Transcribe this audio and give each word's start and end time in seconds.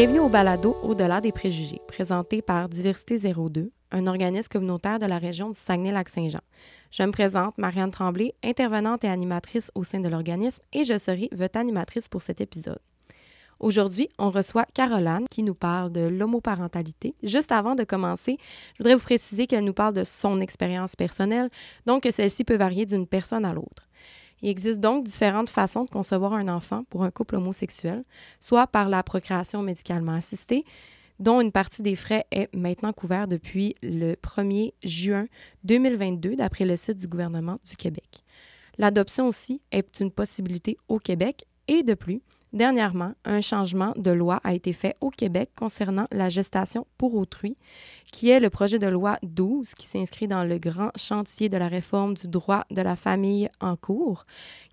Bienvenue 0.00 0.20
au 0.20 0.30
balado 0.30 0.78
Au-delà 0.82 1.20
des 1.20 1.30
préjugés, 1.30 1.82
présenté 1.86 2.40
par 2.40 2.70
Diversité 2.70 3.18
02, 3.18 3.70
un 3.90 4.06
organisme 4.06 4.48
communautaire 4.48 4.98
de 4.98 5.04
la 5.04 5.18
région 5.18 5.50
du 5.50 5.58
Saguenay-Lac-Saint-Jean. 5.58 6.40
Je 6.90 7.02
me 7.02 7.12
présente, 7.12 7.58
Marianne 7.58 7.90
Tremblay, 7.90 8.32
intervenante 8.42 9.04
et 9.04 9.08
animatrice 9.08 9.70
au 9.74 9.84
sein 9.84 10.00
de 10.00 10.08
l'organisme, 10.08 10.62
et 10.72 10.84
je 10.84 10.96
serai 10.96 11.28
votre 11.32 11.58
animatrice 11.58 12.08
pour 12.08 12.22
cet 12.22 12.40
épisode. 12.40 12.78
Aujourd'hui, 13.58 14.08
on 14.18 14.30
reçoit 14.30 14.64
Caroline 14.72 15.26
qui 15.30 15.42
nous 15.42 15.54
parle 15.54 15.92
de 15.92 16.08
l'homoparentalité. 16.08 17.14
Juste 17.22 17.52
avant 17.52 17.74
de 17.74 17.84
commencer, 17.84 18.38
je 18.72 18.78
voudrais 18.78 18.94
vous 18.94 19.02
préciser 19.02 19.46
qu'elle 19.46 19.64
nous 19.64 19.74
parle 19.74 19.92
de 19.92 20.04
son 20.04 20.40
expérience 20.40 20.96
personnelle, 20.96 21.50
donc 21.84 22.04
que 22.04 22.10
celle-ci 22.10 22.44
peut 22.44 22.56
varier 22.56 22.86
d'une 22.86 23.06
personne 23.06 23.44
à 23.44 23.52
l'autre. 23.52 23.86
Il 24.42 24.48
existe 24.48 24.80
donc 24.80 25.04
différentes 25.04 25.50
façons 25.50 25.84
de 25.84 25.90
concevoir 25.90 26.32
un 26.32 26.48
enfant 26.48 26.84
pour 26.90 27.04
un 27.04 27.10
couple 27.10 27.36
homosexuel, 27.36 28.04
soit 28.40 28.66
par 28.66 28.88
la 28.88 29.02
procréation 29.02 29.62
médicalement 29.62 30.14
assistée, 30.14 30.64
dont 31.18 31.40
une 31.40 31.52
partie 31.52 31.82
des 31.82 31.96
frais 31.96 32.24
est 32.30 32.52
maintenant 32.54 32.92
couverte 32.92 33.28
depuis 33.28 33.76
le 33.82 34.14
1er 34.14 34.72
juin 34.82 35.26
2022 35.64 36.36
d'après 36.36 36.64
le 36.64 36.76
site 36.76 36.96
du 36.96 37.06
gouvernement 37.06 37.58
du 37.68 37.76
Québec. 37.76 38.24
L'adoption 38.78 39.28
aussi 39.28 39.60
est 39.70 40.00
une 40.00 40.10
possibilité 40.10 40.78
au 40.88 40.98
Québec 40.98 41.44
et 41.68 41.82
de 41.82 41.92
plus, 41.92 42.22
Dernièrement, 42.52 43.12
un 43.24 43.40
changement 43.40 43.92
de 43.96 44.10
loi 44.10 44.40
a 44.42 44.54
été 44.54 44.72
fait 44.72 44.96
au 45.00 45.10
Québec 45.10 45.50
concernant 45.56 46.06
la 46.10 46.28
gestation 46.28 46.84
pour 46.98 47.14
autrui, 47.14 47.56
qui 48.10 48.28
est 48.28 48.40
le 48.40 48.50
projet 48.50 48.80
de 48.80 48.88
loi 48.88 49.18
12 49.22 49.74
qui 49.74 49.86
s'inscrit 49.86 50.26
dans 50.26 50.42
le 50.42 50.58
grand 50.58 50.90
chantier 50.96 51.48
de 51.48 51.56
la 51.56 51.68
réforme 51.68 52.14
du 52.14 52.26
droit 52.26 52.64
de 52.72 52.82
la 52.82 52.96
famille 52.96 53.48
en 53.60 53.76
cours, 53.76 54.24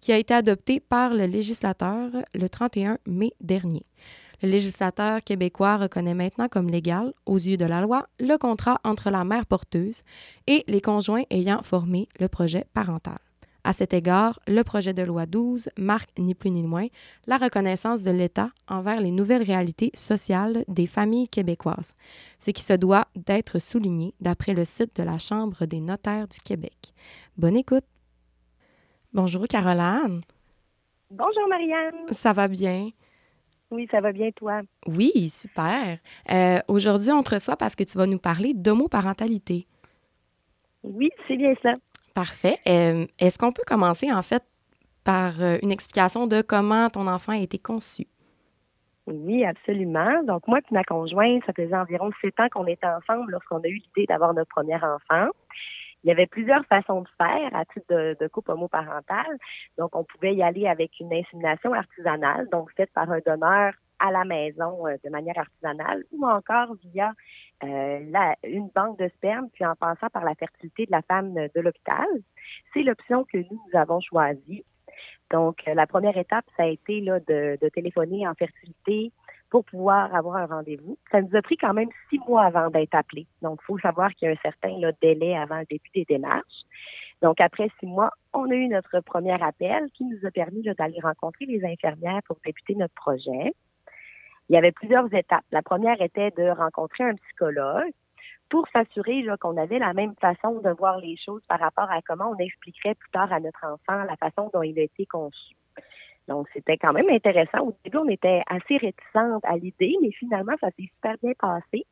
qui 0.02 0.12
a 0.12 0.18
été 0.18 0.34
adopté 0.34 0.80
par 0.80 1.14
le 1.14 1.26
législateur 1.26 2.10
le 2.34 2.50
31 2.50 2.98
mai 3.06 3.34
dernier. 3.42 3.86
Le 4.42 4.50
législateur 4.50 5.24
québécois 5.24 5.78
reconnaît 5.78 6.16
maintenant 6.16 6.48
comme 6.48 6.70
légal, 6.70 7.14
aux 7.28 7.38
yeux 7.38 7.58
de 7.58 7.66
la 7.66 7.82
loi, 7.82 8.08
le 8.20 8.38
contrat 8.38 8.80
entre 8.84 9.12
la 9.12 9.24
mère 9.24 9.46
porteuse 9.46 10.02
et 10.48 10.64
les 10.68 10.82
conjoints 10.82 11.24
ayant 11.30 11.62
formé 11.62 12.08
le 12.20 12.28
projet 12.28 12.66
parental. 12.74 13.18
À 13.68 13.74
cet 13.74 13.94
égard, 13.94 14.40
le 14.48 14.64
projet 14.64 14.94
de 14.94 15.04
loi 15.04 15.26
12 15.26 15.72
marque 15.78 16.18
ni 16.18 16.36
plus 16.36 16.52
ni 16.52 16.64
moins 16.64 16.88
la 17.26 17.36
reconnaissance 17.36 18.02
de 18.02 18.12
l'État 18.12 18.52
envers 18.70 19.02
les 19.02 19.12
nouvelles 19.12 19.44
réalités 19.44 19.92
sociales 19.94 20.64
des 20.70 20.88
familles 20.88 21.28
québécoises, 21.28 21.94
ce 22.40 22.52
qui 22.52 22.64
se 22.64 22.72
doit 22.72 23.10
d'être 23.18 23.60
souligné 23.60 24.14
d'après 24.22 24.54
le 24.54 24.64
site 24.64 24.96
de 24.96 25.04
la 25.04 25.18
Chambre 25.18 25.66
des 25.66 25.82
notaires 25.82 26.30
du 26.30 26.40
Québec. 26.40 26.94
Bonne 27.36 27.58
écoute. 27.58 27.84
Bonjour 29.12 29.46
Caroline. 29.50 30.22
Bonjour 31.12 31.50
Marianne. 31.50 32.08
Ça 32.12 32.32
va 32.32 32.48
bien? 32.48 32.92
Oui, 33.70 33.86
ça 33.92 34.00
va 34.00 34.14
bien 34.14 34.32
toi? 34.32 34.62
Oui, 34.86 35.28
super. 35.28 35.98
Euh, 36.32 36.60
Aujourd'hui, 36.70 37.12
on 37.12 37.22
te 37.22 37.34
reçoit 37.34 37.58
parce 37.58 37.76
que 37.76 37.84
tu 37.84 37.98
vas 37.98 38.08
nous 38.08 38.18
parler 38.18 38.54
d'homoparentalité. 38.54 39.68
Oui, 40.84 41.10
c'est 41.28 41.36
bien 41.36 41.54
ça. 41.62 41.74
Parfait. 42.18 42.58
Euh, 42.68 43.06
Est-ce 43.20 43.38
qu'on 43.38 43.52
peut 43.52 43.62
commencer 43.68 44.12
en 44.12 44.24
fait 44.24 44.44
par 45.06 45.40
euh, 45.40 45.60
une 45.62 45.72
explication 45.72 46.26
de 46.26 46.42
comment 46.42 46.90
ton 46.90 47.06
enfant 47.06 47.34
a 47.34 47.38
été 47.38 47.60
conçu? 47.60 48.08
Oui, 49.06 49.46
absolument. 49.46 50.24
Donc, 50.24 50.48
moi 50.48 50.58
et 50.58 50.74
ma 50.74 50.84
conjointe, 50.84 51.44
ça 51.46 51.54
faisait 51.54 51.76
environ 51.76 52.10
sept 52.20 52.40
ans 52.40 52.48
qu'on 52.52 52.66
était 52.66 52.88
ensemble 52.88 53.32
lorsqu'on 53.34 53.60
a 53.60 53.68
eu 53.68 53.76
l'idée 53.76 54.08
d'avoir 54.08 54.34
notre 54.34 54.50
premier 54.50 54.78
enfant. 54.78 55.30
Il 56.04 56.08
y 56.08 56.12
avait 56.12 56.26
plusieurs 56.26 56.66
façons 56.66 57.02
de 57.02 57.08
faire 57.20 57.56
à 57.56 57.66
titre 57.66 57.86
de, 57.92 58.18
de 58.20 58.28
couple 58.28 58.50
homoparental. 58.50 59.38
Donc, 59.78 59.96
on 59.96 60.04
pouvait 60.04 60.34
y 60.34 60.42
aller 60.42 60.66
avec 60.66 61.00
une 61.00 61.14
insémination 61.14 61.74
artisanale, 61.74 62.50
donc 62.52 62.72
faite 62.76 62.90
par 62.96 63.12
un 63.12 63.20
donneur 63.24 63.74
à 64.00 64.10
la 64.10 64.26
maison 64.26 64.88
euh, 64.88 64.96
de 65.04 65.10
manière 65.12 65.38
artisanale, 65.38 66.04
ou 66.12 66.26
encore 66.26 66.74
via 66.84 67.14
euh, 67.64 68.00
la, 68.10 68.36
une 68.44 68.70
banque 68.74 69.00
de 69.00 69.10
sperme, 69.16 69.50
puis 69.52 69.66
en 69.66 69.76
passant 69.76 70.10
par 70.10 70.24
la 70.24 70.36
fertilité 70.36 70.86
de 70.86 70.92
la 70.92 71.02
femme 71.02 71.34
de 71.34 71.62
l'hôpital. 71.62 72.08
C'est 72.74 72.84
l'option 72.84 73.24
que 73.24 73.38
nous, 73.38 73.62
nous 73.72 73.80
avons 73.80 74.00
choisie. 74.00 74.64
Donc, 75.32 75.68
euh, 75.68 75.74
la 75.74 75.88
première 75.88 76.18
étape, 76.18 76.46
ça 76.56 76.64
a 76.64 76.68
été 76.68 77.02
là, 77.02 77.20
de, 77.20 77.58
de 77.62 77.70
téléphoner 77.70 78.28
en 78.28 78.34
fertilité 78.34 79.12
pour 79.50 79.66
pouvoir 79.66 80.14
avoir 80.14 80.38
un 80.38 80.46
rendez-vous. 80.46 80.98
Ça 81.12 81.22
nous 81.22 81.36
a 81.36 81.42
pris 81.42 81.58
quand 81.58 81.74
même 81.74 81.90
six 82.10 82.20
mois 82.28 82.44
avant 82.44 82.70
d'être 82.70 82.96
appelé. 82.96 83.28
Donc, 83.42 83.60
il 83.64 83.66
faut 83.66 83.80
savoir 83.80 84.14
qu'il 84.14 84.28
y 84.28 84.32
a 84.32 84.34
un 84.34 84.42
certain 84.42 84.78
là, 84.80 84.92
délai 85.02 85.36
avant 85.36 85.60
le 85.60 85.66
début 85.66 85.90
des 85.94 86.06
démarches. 86.06 86.64
Donc, 87.22 87.42
après 87.42 87.70
six 87.80 87.88
mois, 87.88 88.12
on 88.34 88.50
a 88.52 88.54
eu 88.54 88.68
notre 88.68 89.00
premier 89.00 89.42
appel 89.42 89.90
qui 89.94 90.06
nous 90.06 90.20
a 90.26 90.32
permis 90.32 90.62
d'aller 90.62 91.00
rencontrer 91.02 91.46
les 91.46 91.64
infirmières 91.66 92.22
pour 92.28 92.38
débuter 92.46 92.76
notre 92.76 92.94
projet. 92.94 93.54
Il 94.50 94.56
y 94.56 94.58
avait 94.58 94.72
plusieurs 94.72 95.14
étapes. 95.14 95.46
La 95.52 95.62
première 95.62 96.02
était 96.02 96.32
de 96.32 96.50
rencontrer 96.50 97.04
un 97.04 97.16
psychologue 97.16 97.92
pour 98.50 98.66
s'assurer 98.70 99.26
qu'on 99.42 99.58
avait 99.58 99.80
la 99.80 99.94
même 99.94 100.16
façon 100.22 100.62
de 100.62 100.70
voir 100.70 101.00
les 101.00 101.18
choses 101.18 101.42
par 101.48 101.60
rapport 101.60 101.92
à 101.92 102.02
comment 102.02 102.32
on 102.32 102.38
expliquerait 102.38 102.96
plus 102.96 103.10
tard 103.12 103.32
à 103.34 103.40
notre 103.40 103.66
enfant 103.66 104.04
la 104.04 104.16
façon 104.16 104.50
dont 104.54 104.64
il 104.64 104.80
a 104.80 104.84
été 104.84 105.06
conçu. 105.06 105.54
Donc, 106.28 106.48
c'était 106.54 106.78
quand 106.78 106.94
même 106.94 107.10
intéressant. 107.10 107.60
Au 107.68 107.78
début, 107.84 107.98
on 107.98 108.10
était 108.10 108.42
assez 108.48 108.78
réticente 108.78 109.44
à 109.44 109.58
l'idée, 109.58 109.96
mais 110.02 110.12
finalement, 110.12 110.54
ça 110.60 110.68
s'est 110.72 110.90
super 110.94 111.16
bien 111.22 111.34
passé. 111.40 111.86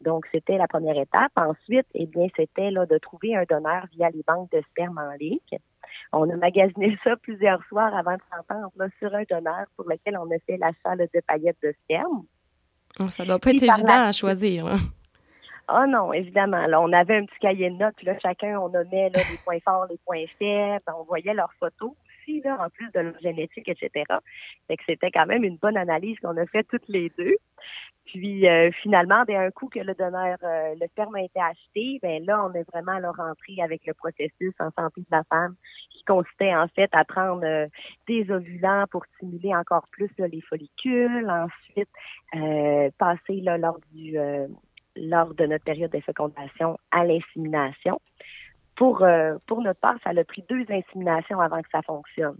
Donc, 0.00 0.26
c'était 0.32 0.58
la 0.58 0.66
première 0.66 0.98
étape. 0.98 1.32
Ensuite, 1.36 1.86
eh 1.94 2.06
bien, 2.06 2.26
c'était 2.36 2.70
là 2.70 2.86
de 2.86 2.98
trouver 2.98 3.34
un 3.36 3.44
donneur 3.44 3.86
via 3.92 4.10
les 4.10 4.22
banques 4.26 4.50
de 4.50 4.60
sperme 4.70 4.98
en 4.98 5.12
ligne. 5.12 5.38
On 6.12 6.28
a 6.30 6.36
magasiné 6.36 6.96
ça 7.04 7.16
plusieurs 7.16 7.62
soirs 7.64 7.94
avant 7.94 8.14
de 8.14 8.22
s'entendre 8.30 8.72
sur 8.98 9.14
un 9.14 9.22
donneur 9.28 9.66
pour 9.76 9.88
lequel 9.88 10.16
on 10.18 10.30
a 10.30 10.38
fait 10.46 10.56
l'achat 10.56 10.96
de 10.96 11.08
paillettes 11.26 11.56
de 11.62 11.74
sperme. 11.84 12.24
Oh, 13.00 13.08
ça 13.08 13.24
doit 13.24 13.38
pas 13.38 13.50
être 13.50 13.62
évident 13.62 14.06
à 14.06 14.12
choisir. 14.12 14.66
Ah 15.68 15.82
oh 15.84 15.86
non, 15.88 16.12
évidemment. 16.12 16.66
Là, 16.66 16.80
on 16.80 16.92
avait 16.92 17.16
un 17.16 17.24
petit 17.24 17.38
cahier 17.40 17.70
de 17.70 17.76
notes, 17.76 17.94
puis 17.96 18.06
là, 18.06 18.18
chacun, 18.20 18.58
on 18.58 18.68
nommait 18.68 19.10
là, 19.10 19.20
les 19.30 19.38
points 19.44 19.60
forts, 19.64 19.86
les 19.88 19.98
points 20.04 20.24
faibles, 20.38 20.84
on 20.98 21.04
voyait 21.04 21.32
leurs 21.32 21.52
photos 21.58 21.92
en 22.28 22.68
plus 22.70 22.90
de 22.92 23.00
leur 23.00 23.18
génétique, 23.20 23.68
etc. 23.68 23.90
Fait 24.68 24.76
que 24.76 24.82
c'était 24.86 25.10
quand 25.10 25.26
même 25.26 25.44
une 25.44 25.56
bonne 25.56 25.76
analyse 25.76 26.18
qu'on 26.20 26.36
a 26.36 26.46
fait 26.46 26.64
toutes 26.64 26.88
les 26.88 27.10
deux. 27.18 27.36
Puis 28.04 28.48
euh, 28.48 28.70
finalement, 28.82 29.22
ben, 29.26 29.40
un 29.40 29.50
coup 29.50 29.68
que 29.68 29.78
le 29.78 29.94
donneur, 29.94 30.36
euh, 30.42 30.74
le 30.80 30.86
sperme 30.88 31.14
a 31.14 31.22
été 31.22 31.40
acheté, 31.40 31.98
ben 32.02 32.24
là, 32.24 32.44
on 32.44 32.52
est 32.52 32.68
vraiment 32.70 32.98
là, 32.98 33.12
rentré 33.12 33.62
avec 33.62 33.86
le 33.86 33.94
processus 33.94 34.52
en 34.58 34.70
santé 34.76 35.02
de 35.02 35.06
la 35.10 35.22
femme 35.24 35.54
qui 35.90 36.02
consistait 36.04 36.54
en 36.54 36.66
fait 36.68 36.90
à 36.92 37.04
prendre 37.04 37.44
euh, 37.44 37.66
des 38.08 38.28
ovulants 38.30 38.86
pour 38.90 39.04
stimuler 39.16 39.54
encore 39.54 39.86
plus 39.92 40.10
les 40.18 40.40
follicules, 40.40 41.30
ensuite 41.30 41.88
passer 42.98 43.40
lors 43.40 43.78
du 43.92 44.16
lors 44.96 45.34
de 45.34 45.46
notre 45.46 45.64
période 45.64 45.90
de 45.90 46.00
fécondation 46.00 46.78
à 46.90 47.04
l'insémination. 47.04 48.00
Pour, 48.76 49.04
pour 49.46 49.60
notre 49.60 49.80
part, 49.80 49.96
ça 50.02 50.10
a 50.10 50.24
pris 50.24 50.44
deux 50.48 50.64
inséminations 50.70 51.40
avant 51.40 51.60
que 51.60 51.68
ça 51.70 51.82
fonctionne. 51.82 52.38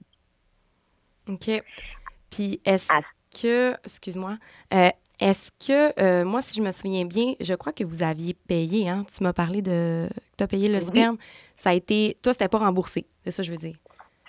OK. 1.29 1.51
Puis 2.31 2.61
est-ce 2.65 2.93
que, 3.41 3.75
excuse-moi, 3.85 4.39
est-ce 5.23 5.53
que, 5.53 6.01
euh, 6.03 6.25
moi, 6.25 6.43
si 6.43 6.59
je 6.59 6.63
me 6.65 6.73
souviens 6.73 7.05
bien, 7.05 7.35
je 7.39 7.55
crois 7.55 7.73
que 7.73 7.85
vous 7.85 8.03
aviez 8.03 8.35
payé, 8.35 8.89
hein? 8.89 9.05
Tu 9.05 9.23
m'as 9.23 9.33
parlé 9.33 9.63
de. 9.63 10.09
Tu 10.37 10.43
as 10.43 10.49
payé 10.49 10.69
le 10.69 10.81
sperme. 10.81 11.17
Ça 11.55 11.71
a 11.71 11.75
été. 11.75 12.17
Toi, 12.23 12.33
c'était 12.33 12.49
pas 12.49 12.59
remboursé. 12.59 13.07
C'est 13.23 13.31
ça 13.31 13.43
que 13.43 13.47
je 13.47 13.53
veux 13.53 13.59
dire. 13.59 13.77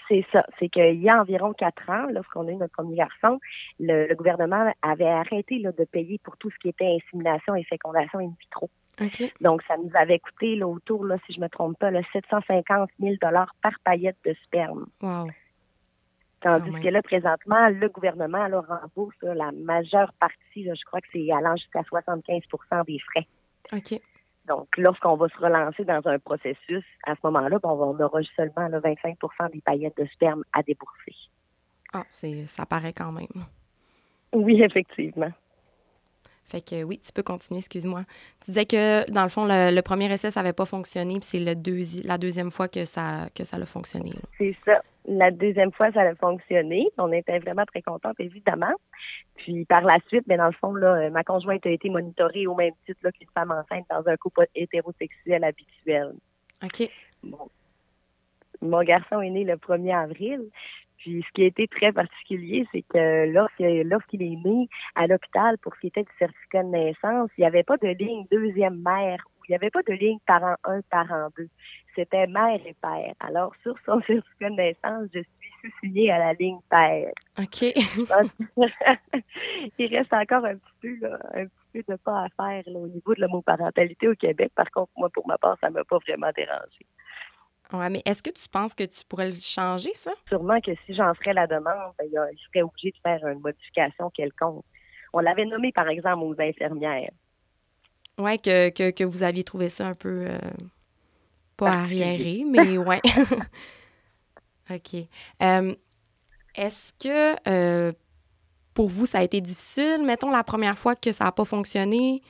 C'est 0.08 0.24
ça. 0.32 0.46
C'est 0.60 0.70
qu'il 0.70 1.02
y 1.02 1.10
a 1.10 1.20
environ 1.20 1.54
quatre 1.54 1.90
ans, 1.90 2.06
lorsqu'on 2.12 2.48
a 2.48 2.52
eu 2.52 2.58
notre 2.58 2.74
premier 2.74 2.98
garçon, 2.98 3.40
le, 3.80 4.14
gouvernement 4.14 4.72
avait 4.84 5.08
arrêté 5.08 5.58
là, 5.58 5.72
de 5.72 5.84
payer 5.86 6.20
pour 6.24 6.38
tout 6.38 6.52
ce 6.52 6.58
qui 6.60 6.70
était 6.70 6.86
insémination 6.86 7.56
et 7.56 7.64
fécondation 7.64 8.20
in 8.20 8.34
vitro. 8.40 8.70
Donc, 9.42 9.62
ça 9.68 9.76
nous 9.78 9.92
avait 9.94 10.20
coûté 10.20 10.56
là, 10.56 10.68
autour, 10.68 11.06
là, 11.06 11.18
si 11.26 11.34
je 11.34 11.40
me 11.40 11.50
trompe 11.50 11.78
pas, 11.80 11.92
là, 11.92 12.02
750 12.14 12.90
000 13.00 13.16
par 13.20 13.74
paillette 13.84 14.18
de 14.26 14.36
sperme. 14.46 14.88
Wow. 15.02 15.28
Tandis 16.42 16.72
que 16.82 16.90
là, 16.90 17.02
présentement, 17.02 17.70
le 17.70 17.88
gouvernement 17.88 18.48
là, 18.48 18.62
rembourse 18.62 19.16
la 19.22 19.52
majeure 19.54 20.12
partie, 20.20 20.66
je 20.66 20.86
crois 20.86 21.00
que 21.00 21.08
c'est 21.14 21.32
allant 21.32 21.56
jusqu'à 21.56 21.82
75% 21.82 22.86
des 22.86 23.00
frais. 23.00 23.28
OK. 23.72 24.02
Donc, 24.46 24.68
lorsqu'on 24.78 25.16
va 25.16 25.30
se 25.30 25.38
relancer 25.38 25.86
dans 25.86 26.06
un 26.06 26.20
processus, 26.20 26.84
à 27.06 27.16
ce 27.16 27.20
moment-là, 27.24 27.60
on 27.64 27.98
aura 27.98 28.20
seulement 28.36 28.68
là, 28.68 28.80
25% 28.82 29.52
des 29.52 29.62
paillettes 29.62 29.98
de 29.98 30.06
sperme 30.08 30.44
à 30.52 30.62
débourser. 30.64 31.16
Ah, 31.94 32.04
ça 32.12 32.66
paraît 32.66 32.92
quand 32.92 33.14
même. 33.14 33.46
Oui, 34.34 34.62
effectivement. 34.62 35.32
Fait 36.46 36.62
que 36.62 36.84
oui, 36.84 37.00
tu 37.00 37.12
peux 37.12 37.24
continuer, 37.24 37.60
excuse-moi. 37.60 38.04
Tu 38.44 38.52
disais 38.52 38.66
que, 38.66 39.10
dans 39.12 39.24
le 39.24 39.30
fond, 39.30 39.46
le, 39.46 39.82
premier 39.82 40.12
essai, 40.12 40.32
ça 40.32 40.42
n'avait 40.42 40.54
pas 40.54 40.66
fonctionné, 40.66 41.16
puis 41.16 41.24
c'est 41.24 41.40
le 41.40 41.54
la 42.08 42.18
deuxième 42.18 42.52
fois 42.52 42.68
que 42.68 42.86
ça, 42.86 43.28
que 43.36 43.44
ça 43.44 43.58
a 43.58 43.66
fonctionné. 43.66 44.12
C'est 44.38 44.56
ça. 44.66 44.82
La 45.06 45.32
deuxième 45.32 45.72
fois, 45.72 45.92
ça 45.92 46.02
a 46.02 46.16
fonctionné. 46.16 46.88
On 46.98 47.12
était 47.12 47.40
vraiment 47.40 47.66
très 47.66 47.82
contente, 47.82 48.16
évidemment. 48.20 48.74
Puis 49.36 49.66
par 49.66 49.82
la 49.82 49.98
suite, 50.08 50.24
mais 50.28 50.38
ben, 50.38 50.44
dans 50.44 50.48
le 50.48 50.54
fond, 50.54 50.74
là, 50.74 51.10
ma 51.10 51.24
conjointe 51.24 51.66
a 51.66 51.70
été 51.70 51.90
monitorée 51.90 52.48
au 52.48 52.56
même 52.56 52.74
titre 52.86 53.10
qu'une 53.12 53.28
femme 53.34 53.52
enceinte 53.52 53.86
dans 53.90 54.08
un 54.08 54.16
couple 54.16 54.48
hétérosexuel 54.56 55.44
habituel. 55.44 56.14
OK. 56.64 56.90
Mon 58.62 58.84
garçon 58.84 59.22
est 59.22 59.30
né 59.30 59.44
le 59.44 59.56
1er 59.56 60.04
avril. 60.04 60.50
Puis 61.04 61.22
ce 61.28 61.32
qui 61.34 61.44
a 61.44 61.48
été 61.48 61.68
très 61.68 61.92
particulier, 61.92 62.66
c'est 62.72 62.84
que 62.84 63.26
lorsqu'il 63.84 64.22
est 64.22 64.46
né 64.46 64.70
à 64.96 65.06
l'hôpital 65.06 65.58
pour 65.58 65.76
ce 65.76 65.82
qui 65.82 65.88
était 65.88 66.04
du 66.04 66.12
certificat 66.18 66.64
de 66.64 66.70
naissance, 66.70 67.30
il 67.38 67.42
n'y 67.42 67.46
avait 67.46 67.64
pas 67.64 67.76
de 67.76 67.90
ligne 67.90 68.26
deuxième 68.32 68.82
mère 68.82 69.18
il 69.48 69.52
n'y 69.52 69.56
avait 69.56 69.70
pas 69.70 69.84
de 69.84 69.94
ligne 69.94 70.18
parent 70.26 70.56
1, 70.64 70.82
parent 70.90 71.30
2. 71.38 71.48
C'était 71.96 72.26
mère 72.28 72.60
et 72.66 72.76
père. 72.82 73.14
Alors, 73.20 73.54
sur 73.62 73.76
son 73.86 74.02
certificat 74.08 74.50
de 74.50 74.56
naissance, 74.56 75.10
je 75.14 75.20
suis 75.20 75.52
sous-signée 75.62 76.12
à 76.12 76.20
la 76.20 76.34
ligne 76.34 76.60
père. 76.70 77.12
OK. 77.40 77.62
il 79.78 79.96
reste 79.96 80.14
encore 80.14 80.46
un 80.46 80.56
petit 80.56 80.74
peu, 80.82 80.96
là, 81.02 81.20
un 81.34 81.46
petit 81.46 81.68
peu 81.74 81.84
de 81.94 81.98
pas 81.98 82.26
à 82.26 82.30
faire 82.30 82.64
au 82.76 82.88
niveau 82.88 83.14
de 83.14 83.22
l'homoparentalité 83.22 84.08
au 84.08 84.16
Québec. 84.16 84.52
Par 84.56 84.72
contre, 84.72 84.92
moi, 84.96 85.10
pour 85.10 85.28
ma 85.28 85.38
part, 85.38 85.58
ça 85.60 85.70
ne 85.70 85.74
m'a 85.74 85.84
pas 85.84 86.00
vraiment 86.00 86.32
dérangé. 86.36 86.86
Oui, 87.72 87.86
mais 87.90 88.02
est-ce 88.06 88.22
que 88.22 88.30
tu 88.30 88.48
penses 88.50 88.76
que 88.76 88.84
tu 88.84 89.04
pourrais 89.06 89.30
le 89.30 89.36
changer, 89.36 89.94
ça? 89.94 90.12
Sûrement 90.28 90.60
que 90.62 90.72
si 90.86 90.94
j'en 90.94 91.14
ferais 91.16 91.34
la 91.34 91.48
demande, 91.48 91.94
ben, 91.98 92.08
je 92.12 92.44
serais 92.48 92.62
obligée 92.62 92.92
de 92.92 92.98
faire 93.02 93.26
une 93.28 93.40
modification 93.40 94.10
quelconque. 94.12 94.66
On 95.14 95.20
l'avait 95.20 95.46
nommé, 95.46 95.72
par 95.72 95.88
exemple, 95.88 96.24
aux 96.24 96.36
infirmières. 96.40 97.12
Oui, 98.18 98.40
que, 98.40 98.70
que, 98.70 98.92
que, 98.92 99.04
vous 99.04 99.24
aviez 99.24 99.44
trouvé 99.44 99.70
ça 99.70 99.88
un 99.88 99.94
peu 99.94 100.26
euh, 100.28 100.38
pas 101.58 101.72
arriéré, 101.72 102.44
mais 102.48 102.78
ouais. 102.78 103.02
OK. 104.70 104.96
Euh, 105.42 105.76
est-ce 106.56 106.94
que 107.00 107.36
euh, 107.48 107.92
pour 108.74 108.90
vous, 108.90 109.06
ça 109.06 109.20
a 109.20 109.24
été 109.24 109.42
difficile? 109.42 110.04
Mettons 110.06 110.32
la 110.32 110.44
première 110.44 110.78
fois 110.78 110.96
que 110.96 111.12
ça 111.12 111.26
n'a 111.26 111.32
pas 111.32 111.46
fonctionné? 111.46 112.22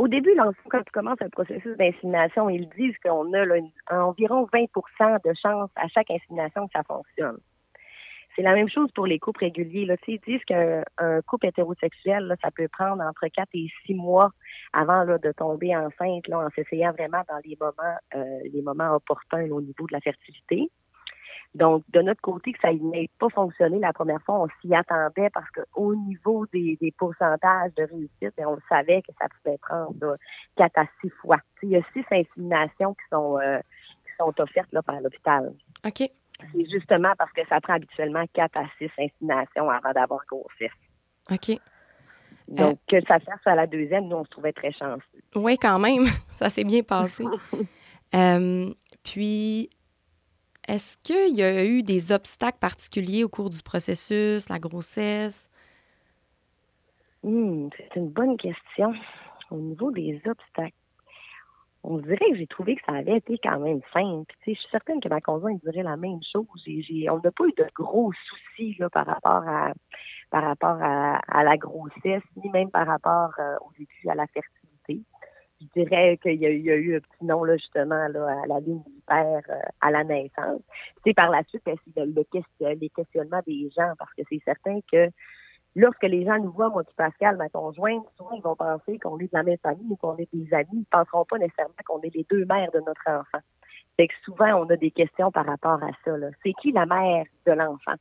Au 0.00 0.08
début, 0.08 0.34
quand 0.70 0.82
tu 0.82 0.92
commences 0.92 1.20
un 1.20 1.28
processus 1.28 1.76
d'insémination, 1.76 2.48
ils 2.48 2.66
disent 2.70 2.96
qu'on 3.04 3.34
a 3.34 3.44
environ 3.90 4.48
20% 4.50 5.28
de 5.28 5.34
chances 5.34 5.68
à 5.76 5.88
chaque 5.88 6.10
insémination 6.10 6.66
que 6.68 6.72
ça 6.72 6.82
fonctionne. 6.84 7.36
C'est 8.34 8.40
la 8.40 8.54
même 8.54 8.70
chose 8.70 8.90
pour 8.92 9.06
les 9.06 9.18
couples 9.18 9.44
réguliers. 9.44 9.84
Là. 9.84 9.96
ils 10.08 10.18
disent 10.20 10.42
qu'un 10.46 10.84
couple 11.26 11.48
hétérosexuel, 11.48 12.34
ça 12.42 12.50
peut 12.50 12.68
prendre 12.68 13.02
entre 13.02 13.28
4 13.28 13.50
et 13.52 13.66
6 13.84 13.94
mois 13.94 14.30
avant 14.72 15.04
de 15.04 15.32
tomber 15.32 15.76
enceinte 15.76 16.24
en 16.32 16.48
s'essayant 16.56 16.92
vraiment 16.92 17.20
dans 17.28 17.40
les 17.44 17.58
moments, 17.60 17.98
euh, 18.14 18.38
les 18.50 18.62
moments 18.62 18.94
opportuns 18.94 19.50
au 19.50 19.60
niveau 19.60 19.86
de 19.86 19.92
la 19.92 20.00
fertilité. 20.00 20.70
Donc, 21.54 21.82
de 21.88 22.00
notre 22.00 22.20
côté, 22.20 22.52
que 22.52 22.60
ça 22.60 22.72
n'ait 22.72 23.08
pas 23.18 23.28
fonctionné 23.28 23.80
la 23.80 23.92
première 23.92 24.22
fois, 24.22 24.42
on 24.42 24.48
s'y 24.60 24.72
attendait 24.74 25.30
parce 25.30 25.50
qu'au 25.50 25.96
niveau 25.96 26.46
des, 26.52 26.78
pourcentages 26.96 27.74
de 27.76 27.82
réussite, 27.82 28.36
ben, 28.36 28.46
on 28.46 28.58
savait 28.68 29.02
que 29.02 29.12
ça 29.18 29.26
pouvait 29.28 29.58
prendre 29.58 30.16
4 30.56 30.78
à 30.78 30.84
6 31.00 31.10
fois. 31.20 31.38
il 31.62 31.70
y 31.70 31.76
a 31.76 31.82
six 31.92 32.04
inséminations 32.10 32.94
qui 32.94 33.04
sont, 33.10 33.38
euh, 33.38 33.58
qui 34.04 34.12
sont 34.18 34.32
offertes 34.40 34.72
là, 34.72 34.82
par 34.82 35.00
l'hôpital. 35.00 35.52
OK. 35.84 36.08
C'est 36.52 36.70
justement 36.70 37.12
parce 37.18 37.32
que 37.32 37.42
ça 37.48 37.60
prend 37.60 37.74
habituellement 37.74 38.24
4 38.32 38.56
à 38.56 38.64
6 38.78 38.90
inséminations 38.98 39.68
avant 39.68 39.92
d'avoir 39.92 40.20
grossesse. 40.26 40.70
OK. 41.30 41.58
Donc, 42.50 42.78
que 42.88 43.00
ça 43.06 43.20
fasse 43.20 43.46
à 43.46 43.54
la 43.54 43.66
deuxième, 43.66 44.08
nous, 44.08 44.16
on 44.16 44.24
se 44.24 44.30
trouvait 44.30 44.52
très 44.52 44.72
chanceux. 44.72 45.02
Oui, 45.36 45.56
quand 45.56 45.78
même. 45.78 46.06
Ça 46.34 46.48
s'est 46.48 46.64
bien 46.64 46.82
passé. 46.82 47.24
Euh, 48.12 48.74
puis, 49.04 49.70
est-ce 50.68 50.96
qu'il 50.98 51.36
y 51.36 51.42
a 51.42 51.64
eu 51.64 51.82
des 51.82 52.12
obstacles 52.12 52.58
particuliers 52.58 53.24
au 53.24 53.28
cours 53.28 53.50
du 53.50 53.62
processus, 53.62 54.48
la 54.48 54.58
grossesse? 54.58 55.48
Hmm, 57.22 57.68
c'est 57.76 57.96
une 57.96 58.10
bonne 58.10 58.36
question. 58.36 58.94
Au 59.50 59.56
niveau 59.56 59.90
des 59.90 60.20
obstacles, 60.26 60.74
on 61.82 61.98
dirait 61.98 62.30
que 62.30 62.36
j'ai 62.36 62.46
trouvé 62.46 62.76
que 62.76 62.82
ça 62.86 62.92
avait 62.92 63.16
été 63.16 63.38
quand 63.42 63.58
même 63.58 63.80
simple. 63.92 64.32
je 64.46 64.52
suis 64.52 64.68
certaine 64.70 65.00
que 65.00 65.08
ma 65.08 65.20
conjointe 65.20 65.60
dirait 65.64 65.82
la 65.82 65.96
même 65.96 66.20
chose. 66.30 66.46
on 66.46 67.20
n'a 67.24 67.30
pas 67.30 67.44
eu 67.44 67.52
de 67.56 67.66
gros 67.74 68.12
soucis 68.12 68.76
là, 68.78 68.90
par 68.90 69.06
rapport 69.06 69.48
à 69.48 69.72
par 70.30 70.44
rapport 70.44 70.78
à, 70.80 71.42
la 71.42 71.56
grossesse, 71.56 72.22
ni 72.36 72.50
même 72.50 72.70
par 72.70 72.86
rapport 72.86 73.32
euh, 73.40 73.56
au 73.62 73.72
début 73.76 74.08
à 74.08 74.14
la 74.14 74.26
fertilité. 74.28 74.59
Je 75.60 75.82
dirais 75.82 76.18
qu'il 76.22 76.40
y, 76.40 76.46
a 76.46 76.50
eu 76.50 76.96
un 76.96 77.00
petit 77.00 77.24
nom 77.24 77.44
là, 77.44 77.56
justement 77.56 78.08
là, 78.08 78.42
à 78.42 78.46
la 78.46 78.60
ligne 78.60 78.82
du 78.82 79.00
père 79.06 79.42
euh, 79.50 79.60
à 79.82 79.90
la 79.90 80.04
naissance. 80.04 80.62
C'est 81.04 81.12
par 81.12 81.30
la 81.30 81.42
suite, 81.44 81.62
ben, 81.66 81.76
c'est 81.84 82.00
le, 82.00 82.06
le, 82.06 82.74
les 82.74 82.88
questionnements 82.88 83.42
des 83.46 83.68
gens, 83.76 83.92
parce 83.98 84.12
que 84.14 84.22
c'est 84.30 84.40
certain 84.44 84.80
que 84.90 85.10
lorsque 85.76 86.02
les 86.02 86.24
gens 86.24 86.38
nous 86.38 86.52
voient, 86.52 86.70
moi 86.70 86.82
et 86.82 86.94
Pascal, 86.96 87.36
ma 87.36 87.48
conjointe, 87.48 88.04
souvent 88.16 88.32
ils 88.32 88.42
vont 88.42 88.56
penser 88.56 88.98
qu'on 88.98 89.18
est 89.18 89.24
de 89.24 89.30
la 89.36 89.42
même 89.42 89.58
famille 89.58 89.86
ou 89.90 89.96
qu'on 89.96 90.16
est 90.16 90.28
des 90.32 90.52
amis. 90.54 90.68
Ils 90.72 90.78
ne 90.80 90.84
penseront 90.90 91.24
pas 91.24 91.38
nécessairement 91.38 91.74
qu'on 91.84 92.00
est 92.00 92.14
les 92.14 92.26
deux 92.30 92.44
mères 92.46 92.70
de 92.72 92.80
notre 92.80 93.08
enfant. 93.08 93.44
Fait 94.00 94.08
que 94.08 94.14
souvent, 94.24 94.62
on 94.62 94.70
a 94.70 94.76
des 94.76 94.90
questions 94.90 95.30
par 95.30 95.44
rapport 95.44 95.82
à 95.82 95.90
ça. 96.06 96.12
C'est 96.42 96.54
qui 96.62 96.72
la 96.72 96.86
mère 96.86 97.26
de 97.46 97.52
l'enfant? 97.52 97.96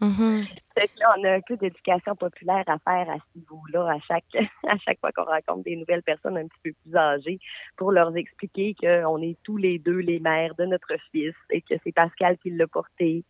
Mm-hmm. 0.00 0.46
Fait 0.78 0.88
que 0.88 0.98
là, 0.98 1.14
on 1.18 1.24
a 1.24 1.32
un 1.32 1.40
peu 1.42 1.58
d'éducation 1.58 2.16
populaire 2.16 2.64
à 2.66 2.78
faire 2.78 3.10
à 3.10 3.16
ce 3.16 3.38
niveau-là 3.38 3.92
à 3.92 3.98
chaque, 4.08 4.24
à 4.66 4.78
chaque 4.78 4.98
fois 5.00 5.12
qu'on 5.12 5.24
rencontre 5.24 5.64
des 5.64 5.76
nouvelles 5.76 6.02
personnes 6.02 6.38
un 6.38 6.46
petit 6.46 6.60
peu 6.64 6.70
plus 6.82 6.96
âgées 6.96 7.38
pour 7.76 7.92
leur 7.92 8.16
expliquer 8.16 8.74
qu'on 8.80 9.20
est 9.20 9.36
tous 9.42 9.58
les 9.58 9.78
deux 9.78 9.98
les 9.98 10.18
mères 10.18 10.54
de 10.54 10.64
notre 10.64 10.96
fils 11.12 11.34
et 11.50 11.60
que 11.60 11.74
c'est 11.84 11.92
Pascal 11.92 12.38
qui 12.38 12.48
l'a 12.48 12.66
porté. 12.66 13.22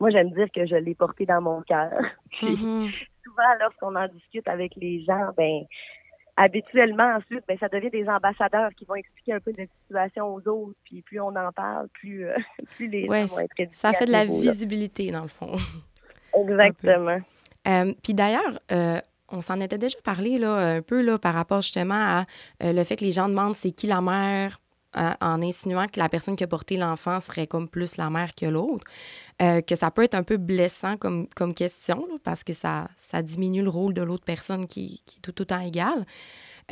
Moi, 0.00 0.10
j'aime 0.10 0.32
dire 0.32 0.48
que 0.52 0.66
je 0.66 0.74
l'ai 0.74 0.96
porté 0.96 1.24
dans 1.24 1.40
mon 1.40 1.62
cœur. 1.62 1.92
Mm-hmm 2.42 2.90
souvent, 3.30 3.54
lorsqu'on 3.60 3.96
en 3.96 4.08
discute 4.08 4.48
avec 4.48 4.74
les 4.76 5.04
gens, 5.04 5.30
ben 5.36 5.64
habituellement, 6.36 7.16
ensuite, 7.16 7.44
ben, 7.48 7.56
ça 7.58 7.68
devient 7.68 7.90
des 7.90 8.08
ambassadeurs 8.08 8.70
qui 8.76 8.84
vont 8.84 8.94
expliquer 8.94 9.34
un 9.34 9.40
peu 9.40 9.52
de 9.52 9.58
la 9.58 9.66
situation 9.82 10.34
aux 10.34 10.48
autres. 10.48 10.76
Puis 10.84 11.02
plus 11.02 11.20
on 11.20 11.28
en 11.28 11.52
parle, 11.52 11.88
plus, 11.88 12.26
euh, 12.26 12.34
plus 12.76 12.88
les 12.88 13.06
gens 13.06 13.26
vont 13.26 13.40
être 13.40 13.68
Ça 13.72 13.92
fait 13.92 14.06
de 14.06 14.12
la 14.12 14.24
visibilité, 14.24 15.10
dans 15.10 15.22
le 15.22 15.28
fond. 15.28 15.56
Exactement. 16.34 17.20
Euh, 17.68 17.92
puis 18.02 18.14
d'ailleurs, 18.14 18.58
euh, 18.72 19.00
on 19.28 19.40
s'en 19.40 19.60
était 19.60 19.78
déjà 19.78 19.98
parlé 20.02 20.38
là, 20.38 20.54
un 20.56 20.82
peu 20.82 21.02
là, 21.02 21.18
par 21.18 21.34
rapport 21.34 21.60
justement 21.60 21.94
à 21.94 22.24
le 22.60 22.82
fait 22.84 22.96
que 22.96 23.04
les 23.04 23.12
gens 23.12 23.28
demandent 23.28 23.54
c'est 23.54 23.72
qui 23.72 23.86
la 23.86 24.00
mère 24.00 24.58
en 24.94 25.42
insinuant 25.42 25.86
que 25.86 26.00
la 26.00 26.08
personne 26.08 26.36
qui 26.36 26.44
a 26.44 26.48
porté 26.48 26.76
l'enfant 26.76 27.20
serait 27.20 27.46
comme 27.46 27.68
plus 27.68 27.96
la 27.96 28.10
mère 28.10 28.34
que 28.34 28.46
l'autre, 28.46 28.84
euh, 29.40 29.60
que 29.60 29.76
ça 29.76 29.90
peut 29.90 30.02
être 30.02 30.14
un 30.14 30.22
peu 30.22 30.36
blessant 30.36 30.96
comme, 30.96 31.28
comme 31.36 31.54
question, 31.54 32.06
parce 32.24 32.42
que 32.42 32.52
ça, 32.52 32.88
ça 32.96 33.22
diminue 33.22 33.62
le 33.62 33.70
rôle 33.70 33.94
de 33.94 34.02
l'autre 34.02 34.24
personne 34.24 34.66
qui, 34.66 35.02
qui, 35.06 35.18
est 35.18 35.20
tout 35.20 35.40
autant 35.40 35.60
égal. 35.60 36.04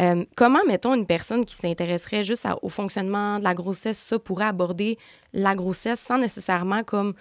Euh, 0.00 0.25
comment, 0.37 0.65
mettons, 0.67 0.94
une 0.94 1.06
personne 1.06 1.44
qui 1.44 1.55
s'intéresserait 1.55 2.25
juste 2.25 2.47
au 2.62 2.69
fonctionnement 2.69 3.39
de 3.39 3.44
la 3.44 3.55
grossesse, 3.55 3.98
ça 3.98 4.19
pourrait 4.19 4.46
aborder 4.46 4.98
la 5.32 5.55
grossesse 5.55 6.01
sans 6.01 6.19
nécessairement 6.19 6.82
comme 6.82 7.15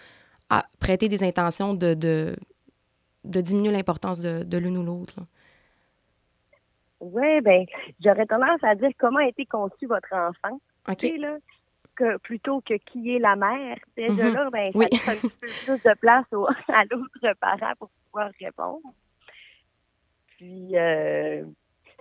prêter 0.79 1.09
des 1.09 1.23
intentions 1.23 1.73
de, 1.73 1.93
de, 1.93 2.35
de 3.23 3.41
diminuer 3.41 3.71
l'importance 3.71 4.19
de, 4.19 4.43
de 4.43 4.57
l'une 4.57 4.77
ou 4.77 4.83
l'autre? 4.83 5.19
Oui, 6.99 7.41
bien, 7.41 7.65
j'aurais 8.03 8.25
tendance 8.25 8.63
à 8.63 8.75
dire 8.75 8.89
comment 8.97 9.19
a 9.19 9.27
été 9.27 9.45
conçu 9.45 9.85
votre 9.85 10.13
enfant. 10.13 10.59
OK. 10.87 11.03
Là, 11.17 11.37
que, 11.95 12.17
plutôt 12.17 12.61
que 12.61 12.75
qui 12.75 13.15
est 13.15 13.19
la 13.19 13.35
mère. 13.35 13.77
Déjà 13.95 14.13
mm-hmm. 14.13 14.33
là, 14.33 14.49
ben, 14.51 14.71
ça 14.71 14.79
laisse 14.79 15.09
un 15.09 15.15
petit 15.15 15.35
peu 15.39 15.47
plus 15.65 15.89
de 15.89 15.99
place 15.99 16.25
à 16.69 16.83
l'autre 16.85 17.33
parent 17.39 17.73
pour 17.79 17.89
pouvoir 18.05 18.31
répondre. 18.39 18.93
Puis, 20.37 20.77
euh, 20.77 21.43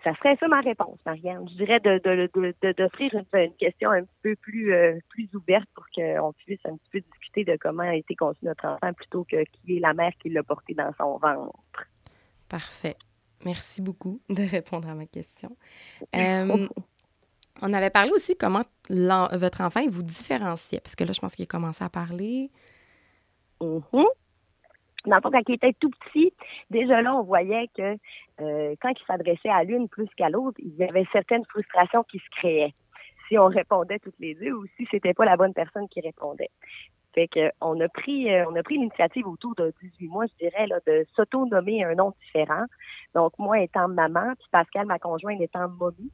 ça 0.05 0.15
serait 0.17 0.37
ça 0.37 0.47
ma 0.47 0.61
réponse, 0.61 0.99
Marianne. 1.05 1.49
Je 1.49 1.57
dirais 1.57 1.81
de, 1.81 1.99
de, 1.99 2.73
d'offrir 2.73 3.13
une, 3.15 3.55
question 3.57 3.91
un 3.91 4.03
petit 4.03 4.19
peu 4.23 4.37
plus, 4.37 4.73
euh, 4.73 4.99
plus 5.09 5.29
ouverte 5.35 5.69
pour 5.75 5.87
qu'on 5.95 6.33
puisse 6.35 6.61
un 6.65 6.77
petit 6.77 6.91
peu 6.93 7.01
discuter 7.01 7.45
de 7.45 7.57
comment 7.61 7.83
a 7.83 7.97
été 7.97 8.15
conçu 8.15 8.45
notre 8.45 8.67
enfant 8.67 8.93
plutôt 8.93 9.25
que 9.25 9.43
qui 9.45 9.79
est 9.79 9.81
la 9.81 9.95
mère 9.95 10.13
qui 10.21 10.29
l'a 10.29 10.43
porté 10.43 10.75
dans 10.75 10.93
son 10.99 11.19
ventre. 11.19 11.89
Parfait. 12.49 12.97
Merci 13.45 13.83
beaucoup 13.83 14.21
de 14.29 14.43
répondre 14.43 14.89
à 14.89 14.95
ma 14.95 15.07
question. 15.07 15.57
Euh, 16.15 16.69
on 17.63 17.73
avait 17.73 17.91
parlé 17.91 18.11
aussi 18.13 18.37
comment 18.37 18.63
votre 18.89 19.61
enfant 19.61 19.81
vous 19.89 20.03
différenciait, 20.03 20.81
parce 20.81 20.95
que 20.95 21.05
là, 21.05 21.13
je 21.13 21.21
pense 21.21 21.35
qu'il 21.35 21.45
a 21.45 21.47
commencé 21.47 21.85
à 21.85 21.89
parler. 21.89 22.51
Mm 23.61 23.81
Dans 23.93 25.17
le 25.17 25.31
quand 25.31 25.43
il 25.49 25.55
était 25.55 25.73
tout 25.81 25.91
petit, 25.91 26.33
déjà 26.71 27.01
là, 27.03 27.15
on 27.15 27.23
voyait 27.23 27.69
que 27.77 27.97
euh, 28.41 28.75
quand 28.81 28.91
il 28.91 29.07
s'adressait 29.07 29.49
à 29.49 29.65
l'une 29.65 29.89
plus 29.89 30.09
qu'à 30.17 30.29
l'autre, 30.29 30.59
il 30.59 30.75
y 30.77 30.85
avait 30.85 31.07
certaines 31.13 31.45
frustrations 31.47 32.05
qui 32.05 32.19
se 32.19 32.31
créaient 32.39 32.75
si 33.29 33.39
on 33.39 33.47
répondait 33.47 33.99
toutes 33.99 34.19
les 34.21 34.35
deux 34.35 34.53
ou 34.53 34.67
si 34.77 34.87
c'était 34.91 35.15
pas 35.15 35.25
la 35.25 35.37
bonne 35.37 35.55
personne 35.55 35.89
qui 35.89 36.01
répondait. 36.01 36.51
Fait 37.15 37.29
que 37.29 37.51
on 37.61 37.81
a 37.81 37.89
pris 37.89 38.33
euh, 38.33 38.45
on 38.49 38.63
pris 38.63 38.77
l'initiative 38.77 39.27
autour 39.27 39.55
de 39.55 39.73
18 39.83 40.09
mois, 40.09 40.27
je 40.27 40.47
dirais, 40.47 40.67
là, 40.67 40.81
de 40.87 41.07
s'auto-nommer 41.17 41.83
un 41.83 41.95
nom 41.95 42.13
différent. 42.23 42.65
Donc 43.15 43.33
moi 43.39 43.61
étant 43.61 43.89
maman, 43.89 44.35
puis 44.39 44.47
Pascal, 44.53 44.87
ma 44.87 44.99
conjointe, 44.99 45.41
étant 45.41 45.69
momie. 45.69 46.13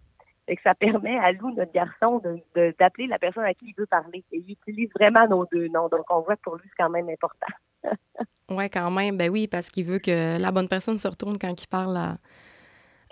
Et 0.53 0.57
que 0.57 0.63
ça 0.63 0.75
permet 0.75 1.19
à 1.19 1.33
Lou, 1.33 1.51
notre 1.55 1.73
garçon, 1.73 2.19
de, 2.19 2.75
d'appeler 2.79 3.07
la 3.07 3.19
personne 3.19 3.45
à 3.45 3.55
qui 3.55 3.69
il 3.69 3.75
veut 3.75 3.87
parler. 3.87 4.23
Et 4.33 4.45
il 4.47 4.53
utilise 4.53 4.91
vraiment 4.95 5.27
nos 5.27 5.47
deux 5.47 5.69
noms. 5.69 5.89
Donc, 5.89 6.05
on 6.11 6.21
voit 6.21 6.37
que 6.37 6.43
pour 6.43 6.57
lui, 6.57 6.65
c'est 6.69 6.83
quand 6.83 6.91
même 6.91 7.09
important. 7.09 7.47
oui, 8.51 8.69
quand 8.69 8.91
même. 8.91 9.17
Ben 9.17 9.31
oui, 9.31 9.49
parce 9.49 9.71
qu'il 9.71 9.87
veut 9.87 9.99
que 9.99 10.39
la 10.39 10.53
bonne 10.53 10.69
personne 10.69 10.99
se 10.99 11.09
retourne 11.09 11.39
quand 11.39 11.63
il 11.63 11.67
parle 11.69 11.97
à, 11.97 12.19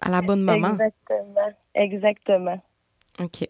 la 0.07 0.21
bonne 0.21 0.43
maman. 0.43 0.73
Exactement. 0.73 1.53
Exactement. 1.75 2.63
OK. 3.21 3.49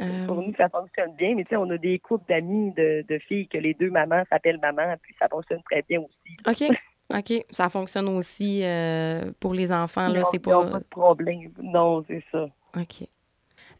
Euh, 0.00 0.26
Pour 0.26 0.36
nous, 0.36 0.54
ça 0.54 0.68
fonctionne 0.68 1.16
bien, 1.16 1.34
mais 1.34 1.42
tu 1.42 1.48
sais, 1.48 1.56
on 1.56 1.68
a 1.70 1.78
des 1.78 1.98
couples 1.98 2.28
d'amis 2.28 2.70
de, 2.76 3.04
de, 3.08 3.18
filles 3.18 3.48
que 3.48 3.58
les 3.58 3.74
deux 3.74 3.90
mamans 3.90 4.22
s'appellent 4.30 4.60
maman, 4.60 4.94
puis 5.02 5.16
ça 5.18 5.26
fonctionne 5.26 5.62
très 5.68 5.82
bien 5.88 6.00
aussi. 6.00 6.68
OK. 6.70 6.76
OK. 7.14 7.44
Ça 7.50 7.68
fonctionne 7.68 8.08
aussi 8.08 8.62
euh, 8.62 9.32
pour 9.40 9.52
les 9.54 9.72
enfants, 9.72 10.08
là, 10.08 10.22
c'est 10.30 10.38
pas... 10.38 10.70
pas 10.70 10.78
de 10.78 10.84
problème. 10.84 11.50
Non, 11.60 12.04
c'est 12.06 12.22
ça. 12.30 12.46
OK. 12.76 13.08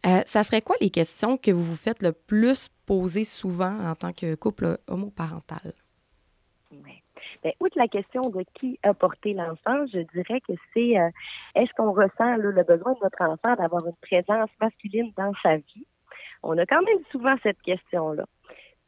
Euh, 0.05 0.23
ça 0.27 0.43
serait 0.43 0.63
quoi 0.63 0.77
les 0.81 0.91
questions 0.91 1.37
que 1.37 1.51
vous 1.51 1.63
vous 1.63 1.77
faites 1.77 2.03
le 2.03 2.13
plus 2.13 2.69
poser 2.87 3.25
souvent 3.25 3.79
en 3.89 3.95
tant 3.95 4.13
que 4.13 4.35
couple 4.35 4.79
homoparental? 4.89 5.73
Oui. 6.73 7.03
Bien, 7.43 7.53
outre 7.61 7.79
la 7.79 7.89
question 7.89 8.31
de 8.31 8.45
qui 8.55 8.79
a 8.83 8.95
porté 8.95 9.35
l'enfant, 9.35 9.87
je 9.93 10.01
dirais 10.15 10.41
que 10.41 10.53
c'est 10.73 10.99
euh, 10.99 11.11
est-ce 11.55 11.73
qu'on 11.77 11.93
ressent 11.93 12.37
le 12.37 12.53
besoin 12.63 12.93
de 12.93 12.99
notre 13.03 13.23
enfant 13.23 13.55
d'avoir 13.57 13.87
une 13.87 13.97
présence 14.01 14.51
masculine 14.61 15.13
dans 15.17 15.33
sa 15.43 15.57
vie? 15.57 15.87
On 16.43 16.57
a 16.59 16.67
quand 16.67 16.83
même 16.83 17.03
souvent 17.11 17.35
cette 17.43 17.61
question-là. 17.63 18.25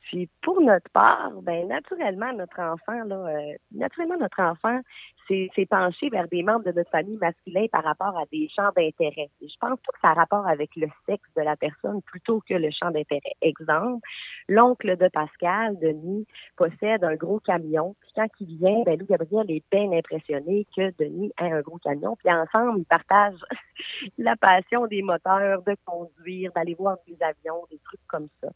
Puis 0.09 0.27
pour 0.41 0.62
notre 0.62 0.91
part, 0.91 1.33
ben 1.43 1.69
naturellement 1.69 2.33
notre 2.33 2.59
enfant 2.61 3.05
là, 3.05 3.29
euh, 3.29 3.53
naturellement 3.73 4.17
notre 4.17 4.41
enfant 4.41 4.81
s'est 5.29 5.67
penché 5.69 6.09
vers 6.09 6.27
des 6.29 6.43
membres 6.43 6.65
de 6.65 6.73
notre 6.73 6.91
famille 6.91 7.19
masculin 7.19 7.67
par 7.71 7.85
rapport 7.85 8.17
à 8.17 8.25
des 8.33 8.49
champs 8.49 8.71
d'intérêt. 8.75 9.29
Je 9.43 9.55
pense 9.61 9.79
pas 9.79 9.93
que 9.93 10.00
ça 10.00 10.09
a 10.09 10.15
rapport 10.15 10.47
avec 10.47 10.75
le 10.77 10.88
sexe 11.05 11.29
de 11.37 11.43
la 11.43 11.57
personne 11.57 12.00
plutôt 12.00 12.41
que 12.49 12.55
le 12.55 12.71
champ 12.71 12.91
d'intérêt. 12.91 13.35
Exemple, 13.43 14.00
l'oncle 14.49 14.97
de 14.97 15.09
Pascal, 15.09 15.79
Denis, 15.79 16.27
possède 16.57 17.05
un 17.05 17.17
gros 17.17 17.41
camion. 17.41 17.95
Puis 18.00 18.11
quand 18.17 18.29
il 18.41 18.57
vient, 18.57 18.83
ben 18.87 18.99
Lou 18.99 19.05
Gabriel 19.05 19.50
est 19.50 19.65
bien 19.71 19.93
impressionné 19.93 20.67
que 20.75 20.91
Denis 20.99 21.33
ait 21.38 21.53
un 21.53 21.61
gros 21.61 21.77
camion. 21.77 22.17
Puis 22.17 22.33
ensemble, 22.33 22.79
ils 22.79 22.87
partagent 22.87 23.45
la 24.17 24.37
passion 24.37 24.87
des 24.87 25.03
moteurs, 25.03 25.61
de 25.65 25.77
conduire, 25.85 26.50
d'aller 26.53 26.75
voir 26.75 26.97
des 27.07 27.19
avions, 27.23 27.67
des 27.71 27.79
trucs 27.85 28.07
comme 28.07 28.29
ça. 28.41 28.49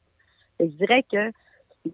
Je 0.61 0.67
dirais 0.67 1.05
que 1.11 1.33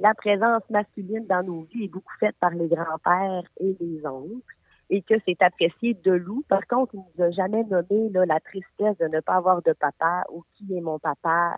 la 0.00 0.14
présence 0.14 0.62
masculine 0.70 1.26
dans 1.26 1.42
nos 1.42 1.62
vies 1.62 1.84
est 1.84 1.88
beaucoup 1.88 2.12
faite 2.20 2.36
par 2.40 2.50
les 2.50 2.68
grands-pères 2.68 3.48
et 3.58 3.76
les 3.80 4.06
oncles 4.06 4.56
et 4.90 5.02
que 5.02 5.14
c'est 5.26 5.40
apprécié 5.42 5.94
de 5.94 6.12
loup. 6.12 6.44
Par 6.48 6.66
contre, 6.66 6.94
il 6.94 7.00
ne 7.00 7.04
nous 7.16 7.24
a 7.24 7.30
jamais 7.30 7.64
nommé 7.64 8.10
la 8.26 8.40
tristesse 8.40 8.96
de 8.98 9.06
ne 9.06 9.20
pas 9.20 9.34
avoir 9.34 9.62
de 9.62 9.72
papa 9.72 10.24
ou 10.32 10.44
qui 10.54 10.76
est 10.76 10.80
mon 10.80 10.98
papa, 10.98 11.56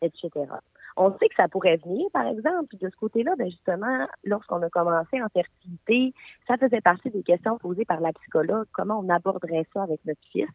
etc. 0.00 0.30
On 0.96 1.16
sait 1.18 1.28
que 1.28 1.34
ça 1.36 1.48
pourrait 1.48 1.78
venir, 1.78 2.08
par 2.12 2.26
exemple. 2.26 2.66
Puis 2.68 2.78
de 2.78 2.88
ce 2.90 2.96
côté-là, 2.96 3.34
ben 3.36 3.50
justement, 3.50 4.06
lorsqu'on 4.24 4.62
a 4.62 4.70
commencé 4.70 5.22
en 5.22 5.28
fertilité, 5.28 6.14
ça 6.46 6.56
faisait 6.56 6.80
partie 6.80 7.10
des 7.10 7.22
questions 7.22 7.58
posées 7.58 7.84
par 7.84 8.00
la 8.00 8.12
psychologue, 8.12 8.66
comment 8.72 9.00
on 9.00 9.08
aborderait 9.08 9.66
ça 9.72 9.82
avec 9.82 10.04
notre 10.04 10.20
fils? 10.30 10.48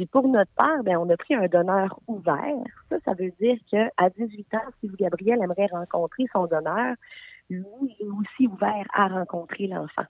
Puis 0.00 0.06
pour 0.06 0.26
notre 0.28 0.50
part, 0.52 0.82
ben, 0.82 0.96
on 0.96 1.10
a 1.10 1.16
pris 1.18 1.34
un 1.34 1.46
donneur 1.46 2.00
ouvert. 2.06 2.64
Ça, 2.88 2.96
ça 3.04 3.12
veut 3.12 3.30
dire 3.38 3.58
qu'à 3.70 4.08
18 4.08 4.54
ans, 4.54 4.70
si 4.80 4.88
vous, 4.88 4.96
Gabriel, 4.96 5.42
aimerait 5.42 5.66
rencontrer 5.70 6.24
son 6.32 6.46
donneur, 6.46 6.94
lui, 7.50 7.66
il 7.82 8.06
est 8.06 8.08
aussi 8.08 8.46
ouvert 8.46 8.86
à 8.94 9.08
rencontrer 9.08 9.66
l'enfant. 9.66 10.06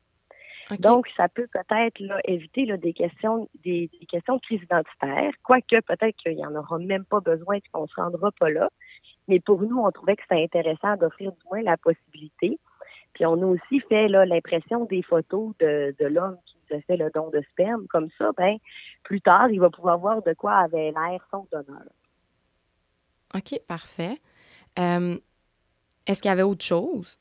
Donc, 0.79 1.09
ça 1.17 1.29
peut 1.29 1.49
peut-être 1.53 2.01
éviter 2.25 2.67
là, 2.67 2.77
des 2.77 2.93
questions 2.93 3.49
des, 3.65 3.91
questions 4.09 4.37
de 4.37 4.41
crise 4.43 4.63
identitaire, 4.63 5.33
quoique 5.43 5.81
peut-être 5.81 6.17
qu'il 6.19 6.37
n'y 6.37 6.47
en 6.47 6.55
aura 6.55 6.79
même 6.79 7.05
pas 7.05 7.19
besoin 7.19 7.57
et 7.57 7.63
qu'on 7.73 7.83
ne 7.83 7.89
se 7.89 7.97
rendra 7.97 8.31
pas 8.39 8.49
là. 8.49 8.69
Mais 9.27 9.41
pour 9.41 9.61
nous, 9.61 9.77
on 9.77 9.91
trouvait 9.91 10.15
que 10.15 10.23
c'était 10.23 10.45
intéressant 10.45 10.95
d'offrir 10.99 11.33
du 11.33 11.39
moins 11.51 11.63
la 11.63 11.77
possibilité. 11.77 12.61
Puis 13.15 13.27
on 13.27 13.43
a 13.43 13.47
aussi 13.47 13.81
fait 13.89 14.07
l'impression 14.07 14.85
des 14.85 15.03
photos 15.03 15.53
de, 15.59 15.97
de 15.99 16.07
l'homme 16.07 16.37
a 16.73 16.81
fait 16.83 16.97
le 16.97 17.11
don 17.11 17.31
de 17.31 17.43
sperme. 17.53 17.87
Comme 17.89 18.09
ça, 18.19 18.31
ben 18.37 18.57
plus 19.03 19.21
tard, 19.21 19.51
il 19.51 19.61
va 19.61 19.71
pouvoir 19.71 19.99
voir 19.99 20.23
de 20.23 20.33
quoi 20.35 20.55
avait 20.55 20.93
l'air 20.93 21.27
son 21.31 21.47
donneur. 21.53 21.83
OK, 23.35 23.61
parfait. 23.67 24.19
Euh, 24.79 25.17
est-ce 26.07 26.23
qu'il 26.23 26.29
y 26.29 26.33
avait 26.33 26.43
autre 26.43 26.65
chose? 26.65 27.19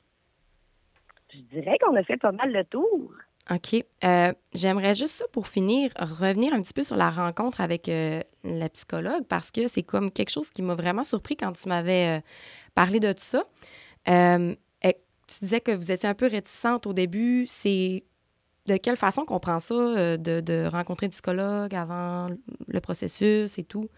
Je 1.33 1.39
dirais 1.41 1.77
qu'on 1.79 1.95
a 1.95 2.03
fait 2.03 2.17
pas 2.17 2.31
mal 2.31 2.51
le 2.51 2.63
tour. 2.65 3.11
OK. 3.51 3.83
Euh, 4.03 4.33
j'aimerais 4.53 4.93
juste 4.93 5.15
ça 5.15 5.25
pour 5.31 5.47
finir, 5.47 5.91
revenir 5.99 6.53
un 6.53 6.61
petit 6.61 6.73
peu 6.73 6.83
sur 6.83 6.95
la 6.95 7.09
rencontre 7.09 7.61
avec 7.61 7.89
euh, 7.89 8.21
la 8.43 8.69
psychologue 8.69 9.25
parce 9.27 9.49
que 9.49 9.67
c'est 9.67 9.81
comme 9.83 10.11
quelque 10.11 10.29
chose 10.29 10.51
qui 10.51 10.61
m'a 10.61 10.75
vraiment 10.75 11.03
surpris 11.03 11.35
quand 11.35 11.53
tu 11.53 11.67
m'avais 11.67 12.17
euh, 12.17 12.21
parlé 12.75 12.99
de 12.99 13.11
tout 13.11 13.23
ça. 13.23 13.43
tu 14.05 15.39
disais 15.41 15.61
que 15.61 15.71
vous 15.71 15.91
étiez 15.91 16.09
un 16.09 16.15
peu 16.15 16.27
réticente 16.27 16.87
au 16.87 16.93
début. 16.93 17.45
C'est 17.47 18.03
de 18.69 18.77
quelle 18.77 18.97
façon 18.97 19.25
qu'on 19.25 19.39
prend 19.39 19.59
ça, 19.59 20.17
de, 20.17 20.41
de 20.41 20.67
rencontrer 20.67 21.07
une 21.07 21.11
psychologue 21.11 21.73
avant 21.75 22.29
le 22.67 22.79
processus 22.79 23.57
et 23.57 23.63
tout? 23.63 23.89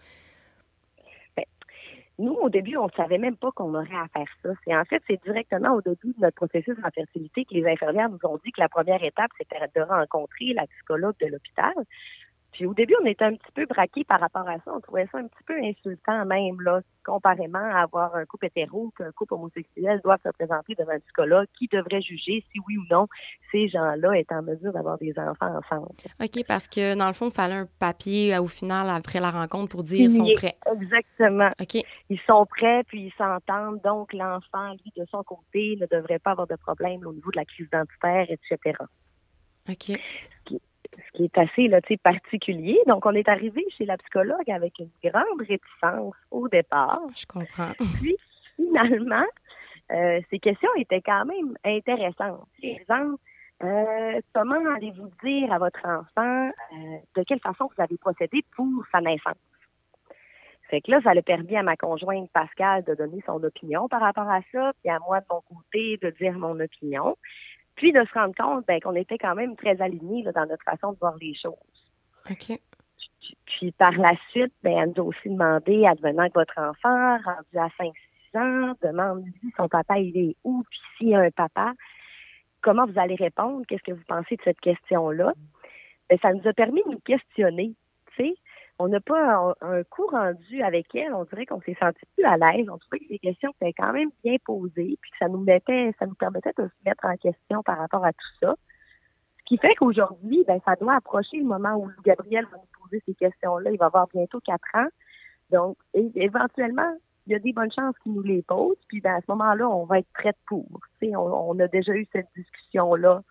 Nous, 2.18 2.34
au 2.34 2.50
début, 2.50 2.76
on 2.76 2.86
ne 2.86 2.92
savait 2.92 3.18
même 3.18 3.36
pas 3.36 3.50
qu'on 3.52 3.74
aurait 3.74 3.96
à 3.96 4.06
faire 4.12 4.28
ça. 4.42 4.50
C'est 4.64 4.76
en 4.76 4.84
fait, 4.84 5.02
c'est 5.08 5.20
directement 5.24 5.74
au 5.74 5.80
début 5.80 6.12
de 6.16 6.20
notre 6.20 6.36
processus 6.36 6.76
en 6.84 6.90
fertilité 6.90 7.44
que 7.44 7.54
les 7.54 7.66
infirmières 7.66 8.10
nous 8.10 8.18
ont 8.24 8.38
dit 8.44 8.52
que 8.52 8.60
la 8.60 8.68
première 8.68 9.02
étape, 9.02 9.30
c'était 9.38 9.58
de 9.74 9.80
rencontrer 9.80 10.52
la 10.52 10.66
psychologue 10.66 11.16
de 11.20 11.26
l'hôpital. 11.26 11.72
Puis 12.52 12.66
au 12.66 12.74
début, 12.74 12.94
on 13.02 13.06
était 13.06 13.24
un 13.24 13.34
petit 13.34 13.52
peu 13.54 13.64
braqués 13.66 14.04
par 14.04 14.20
rapport 14.20 14.46
à 14.46 14.56
ça. 14.56 14.72
On 14.74 14.80
trouvait 14.80 15.08
ça 15.10 15.18
un 15.18 15.26
petit 15.26 15.42
peu 15.46 15.54
insultant 15.62 16.24
même, 16.26 16.60
là, 16.60 16.80
comparément 17.04 17.58
à 17.58 17.82
avoir 17.82 18.14
un 18.14 18.24
couple 18.26 18.46
hétéro 18.46 18.92
qu'un 18.96 19.10
couple 19.12 19.34
homosexuel 19.34 20.00
doit 20.04 20.18
se 20.24 20.28
présenter 20.30 20.74
devant 20.74 20.92
un 20.92 21.00
psychologue 21.00 21.46
qui 21.58 21.66
devrait 21.68 22.02
juger 22.02 22.44
si 22.52 22.60
oui 22.68 22.76
ou 22.76 22.84
non 22.90 23.08
ces 23.50 23.68
gens-là 23.68 24.12
est 24.12 24.30
en 24.32 24.42
mesure 24.42 24.72
d'avoir 24.72 24.98
des 24.98 25.14
enfants 25.18 25.58
ensemble. 25.58 25.88
OK, 26.20 26.44
parce 26.46 26.68
que 26.68 26.96
dans 26.96 27.06
le 27.06 27.12
fond, 27.14 27.28
il 27.28 27.32
fallait 27.32 27.54
un 27.54 27.68
papier 27.78 28.38
au 28.38 28.46
final 28.46 28.90
après 28.90 29.20
la 29.20 29.30
rencontre 29.30 29.70
pour 29.70 29.82
dire 29.82 30.08
qu'ils 30.08 30.16
sont 30.16 30.32
prêts. 30.34 30.56
Exactement. 30.74 31.50
OK. 31.60 31.82
Ils 32.10 32.20
sont 32.26 32.46
prêts 32.46 32.84
puis 32.84 33.06
ils 33.06 33.14
s'entendent. 33.16 33.80
Donc 33.82 34.12
l'enfant, 34.12 34.72
lui, 34.72 34.92
de 34.96 35.06
son 35.10 35.22
côté, 35.22 35.76
ne 35.80 35.86
devrait 35.86 36.18
pas 36.18 36.32
avoir 36.32 36.46
de 36.46 36.56
problème 36.56 37.06
au 37.06 37.12
niveau 37.12 37.30
de 37.30 37.36
la 37.36 37.44
crise 37.44 37.66
identitaire, 37.66 38.26
etc. 38.28 38.76
OK 39.68 39.98
ce 40.96 41.16
qui 41.16 41.24
est 41.24 41.38
assez 41.38 41.68
là, 41.68 41.80
particulier. 42.02 42.78
Donc, 42.86 43.06
on 43.06 43.12
est 43.12 43.28
arrivé 43.28 43.64
chez 43.76 43.84
la 43.84 43.96
psychologue 43.98 44.50
avec 44.50 44.78
une 44.78 44.90
grande 45.02 45.40
réticence 45.40 46.14
au 46.30 46.48
départ. 46.48 47.00
Je 47.14 47.26
comprends. 47.26 47.72
Puis, 48.00 48.16
finalement, 48.56 49.26
euh, 49.92 50.20
ces 50.30 50.38
questions 50.38 50.70
étaient 50.76 51.02
quand 51.02 51.24
même 51.24 51.56
intéressantes. 51.64 52.46
Par 52.60 52.70
exemple, 52.70 53.16
euh, 53.62 54.20
comment 54.34 54.74
allez-vous 54.74 55.10
dire 55.24 55.52
à 55.52 55.58
votre 55.58 55.84
enfant 55.84 56.48
euh, 56.48 56.96
de 57.16 57.22
quelle 57.24 57.40
façon 57.40 57.68
vous 57.74 57.82
avez 57.82 57.96
procédé 57.96 58.44
pour 58.56 58.66
sa 58.90 59.00
naissance? 59.00 59.36
Fait 60.68 60.80
que 60.80 60.90
là, 60.90 61.00
ça 61.02 61.10
a 61.10 61.22
permis 61.22 61.54
à 61.56 61.62
ma 61.62 61.76
conjointe 61.76 62.30
Pascal 62.32 62.82
de 62.84 62.94
donner 62.94 63.22
son 63.26 63.42
opinion 63.44 63.88
par 63.88 64.00
rapport 64.00 64.28
à 64.28 64.40
ça, 64.52 64.72
puis 64.80 64.90
à 64.90 64.98
moi 65.00 65.20
de 65.20 65.26
mon 65.30 65.42
côté 65.42 65.98
de 66.00 66.10
dire 66.18 66.32
mon 66.32 66.58
opinion. 66.58 67.16
Puis 67.76 67.92
de 67.92 68.04
se 68.04 68.12
rendre 68.12 68.34
compte 68.34 68.66
ben, 68.66 68.80
qu'on 68.80 68.94
était 68.94 69.18
quand 69.18 69.34
même 69.34 69.56
très 69.56 69.80
alignés 69.80 70.22
dans 70.22 70.46
notre 70.46 70.64
façon 70.64 70.92
de 70.92 70.98
voir 70.98 71.16
les 71.20 71.34
choses. 71.34 71.54
OK. 72.30 72.58
Puis 73.46 73.72
par 73.72 73.92
la 73.92 74.12
suite, 74.30 74.52
ben, 74.62 74.78
elle 74.78 74.92
nous 74.96 75.02
a 75.02 75.06
aussi 75.06 75.28
demandé, 75.28 75.86
advenant 75.86 76.28
que 76.28 76.34
votre 76.34 76.58
enfant, 76.58 77.18
rendu 77.18 77.58
à 77.58 77.68
5-6 77.78 77.92
ans, 78.38 78.74
demande-lui 78.82 79.52
son 79.56 79.68
papa, 79.68 79.98
il 79.98 80.16
est 80.16 80.36
où, 80.44 80.62
puis 80.68 80.80
s'il 80.96 81.08
y 81.08 81.14
a 81.14 81.20
un 81.20 81.30
papa, 81.30 81.72
comment 82.60 82.86
vous 82.86 82.98
allez 82.98 83.14
répondre, 83.14 83.64
qu'est-ce 83.66 83.82
que 83.82 83.92
vous 83.92 84.04
pensez 84.06 84.36
de 84.36 84.42
cette 84.42 84.60
question-là? 84.60 85.32
Ben, 86.08 86.18
ça 86.20 86.32
nous 86.32 86.46
a 86.46 86.52
permis 86.52 86.82
de 86.84 86.90
nous 86.90 87.00
questionner, 87.00 87.74
tu 88.16 88.24
sais, 88.24 88.34
on 88.82 88.88
n'a 88.88 89.00
pas 89.00 89.54
un, 89.60 89.84
coup 89.84 90.06
rendu 90.06 90.60
avec 90.62 90.92
elle. 90.94 91.14
On 91.14 91.24
dirait 91.24 91.46
qu'on 91.46 91.60
s'est 91.60 91.76
senti 91.80 92.00
plus 92.16 92.24
à 92.24 92.36
l'aise. 92.36 92.66
On 92.68 92.78
trouvait 92.78 92.98
que 92.98 93.10
les 93.10 93.18
questions 93.20 93.52
étaient 93.60 93.72
quand 93.72 93.92
même 93.92 94.10
bien 94.24 94.36
posées, 94.44 94.98
puis 95.00 95.10
que 95.12 95.18
ça 95.18 95.28
nous 95.28 95.38
mettait, 95.38 95.94
ça 95.98 96.06
nous 96.06 96.14
permettait 96.14 96.52
de 96.58 96.64
se 96.64 96.84
mettre 96.84 97.04
en 97.04 97.16
question 97.16 97.62
par 97.62 97.78
rapport 97.78 98.04
à 98.04 98.12
tout 98.12 98.34
ça. 98.40 98.56
Ce 99.38 99.44
qui 99.44 99.58
fait 99.58 99.74
qu'aujourd'hui, 99.76 100.44
ben, 100.46 100.60
ça 100.64 100.74
doit 100.76 100.94
approcher 100.94 101.38
le 101.38 101.44
moment 101.44 101.76
où 101.76 101.90
Gabriel 102.04 102.44
va 102.46 102.56
nous 102.56 102.80
poser 102.82 103.02
ces 103.06 103.14
questions-là. 103.14 103.70
Il 103.70 103.78
va 103.78 103.86
avoir 103.86 104.08
bientôt 104.08 104.40
quatre 104.40 104.68
ans. 104.74 104.88
Donc, 105.50 105.76
éventuellement, 105.94 106.96
il 107.26 107.32
y 107.32 107.36
a 107.36 107.38
des 107.38 107.52
bonnes 107.52 107.70
chances 107.70 107.96
qu'il 108.02 108.14
nous 108.14 108.22
les 108.22 108.42
pose. 108.42 108.76
Puis 108.88 109.00
ben, 109.00 109.14
à 109.14 109.20
ce 109.20 109.26
moment-là, 109.28 109.68
on 109.68 109.84
va 109.84 110.00
être 110.00 110.12
prêt 110.12 110.34
pour. 110.46 110.66
On, 111.02 111.16
on 111.16 111.58
a 111.60 111.68
déjà 111.68 111.92
eu 111.92 112.06
cette 112.12 112.28
discussion-là 112.34 113.22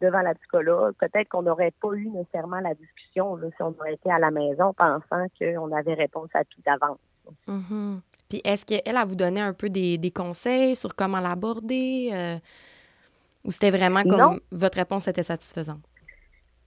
devant 0.00 0.20
la 0.20 0.34
psychologue. 0.34 0.94
Peut-être 0.98 1.28
qu'on 1.28 1.42
n'aurait 1.42 1.72
pas 1.80 1.92
eu 1.94 2.08
nécessairement 2.08 2.60
la 2.60 2.74
discussion 2.74 3.38
si 3.38 3.62
on 3.62 3.74
aurait 3.78 3.94
été 3.94 4.10
à 4.10 4.18
la 4.18 4.30
maison 4.30 4.72
pensant 4.74 5.26
qu'on 5.38 5.72
avait 5.72 5.94
réponse 5.94 6.28
à 6.34 6.44
tout 6.44 6.60
d'avance. 6.64 6.98
Mm-hmm. 7.48 8.00
Puis 8.28 8.40
est-ce 8.44 8.66
qu'elle 8.66 8.96
a 8.96 9.04
vous 9.04 9.16
donné 9.16 9.40
un 9.40 9.52
peu 9.52 9.68
des, 9.68 10.12
conseils 10.14 10.76
sur 10.76 10.94
comment 10.94 11.20
l'aborder? 11.20 12.10
Euh, 12.12 12.36
ou 13.44 13.50
c'était 13.50 13.70
vraiment 13.70 14.02
comme 14.02 14.40
votre 14.50 14.78
réponse 14.78 15.06
était 15.08 15.22
satisfaisante? 15.22 15.82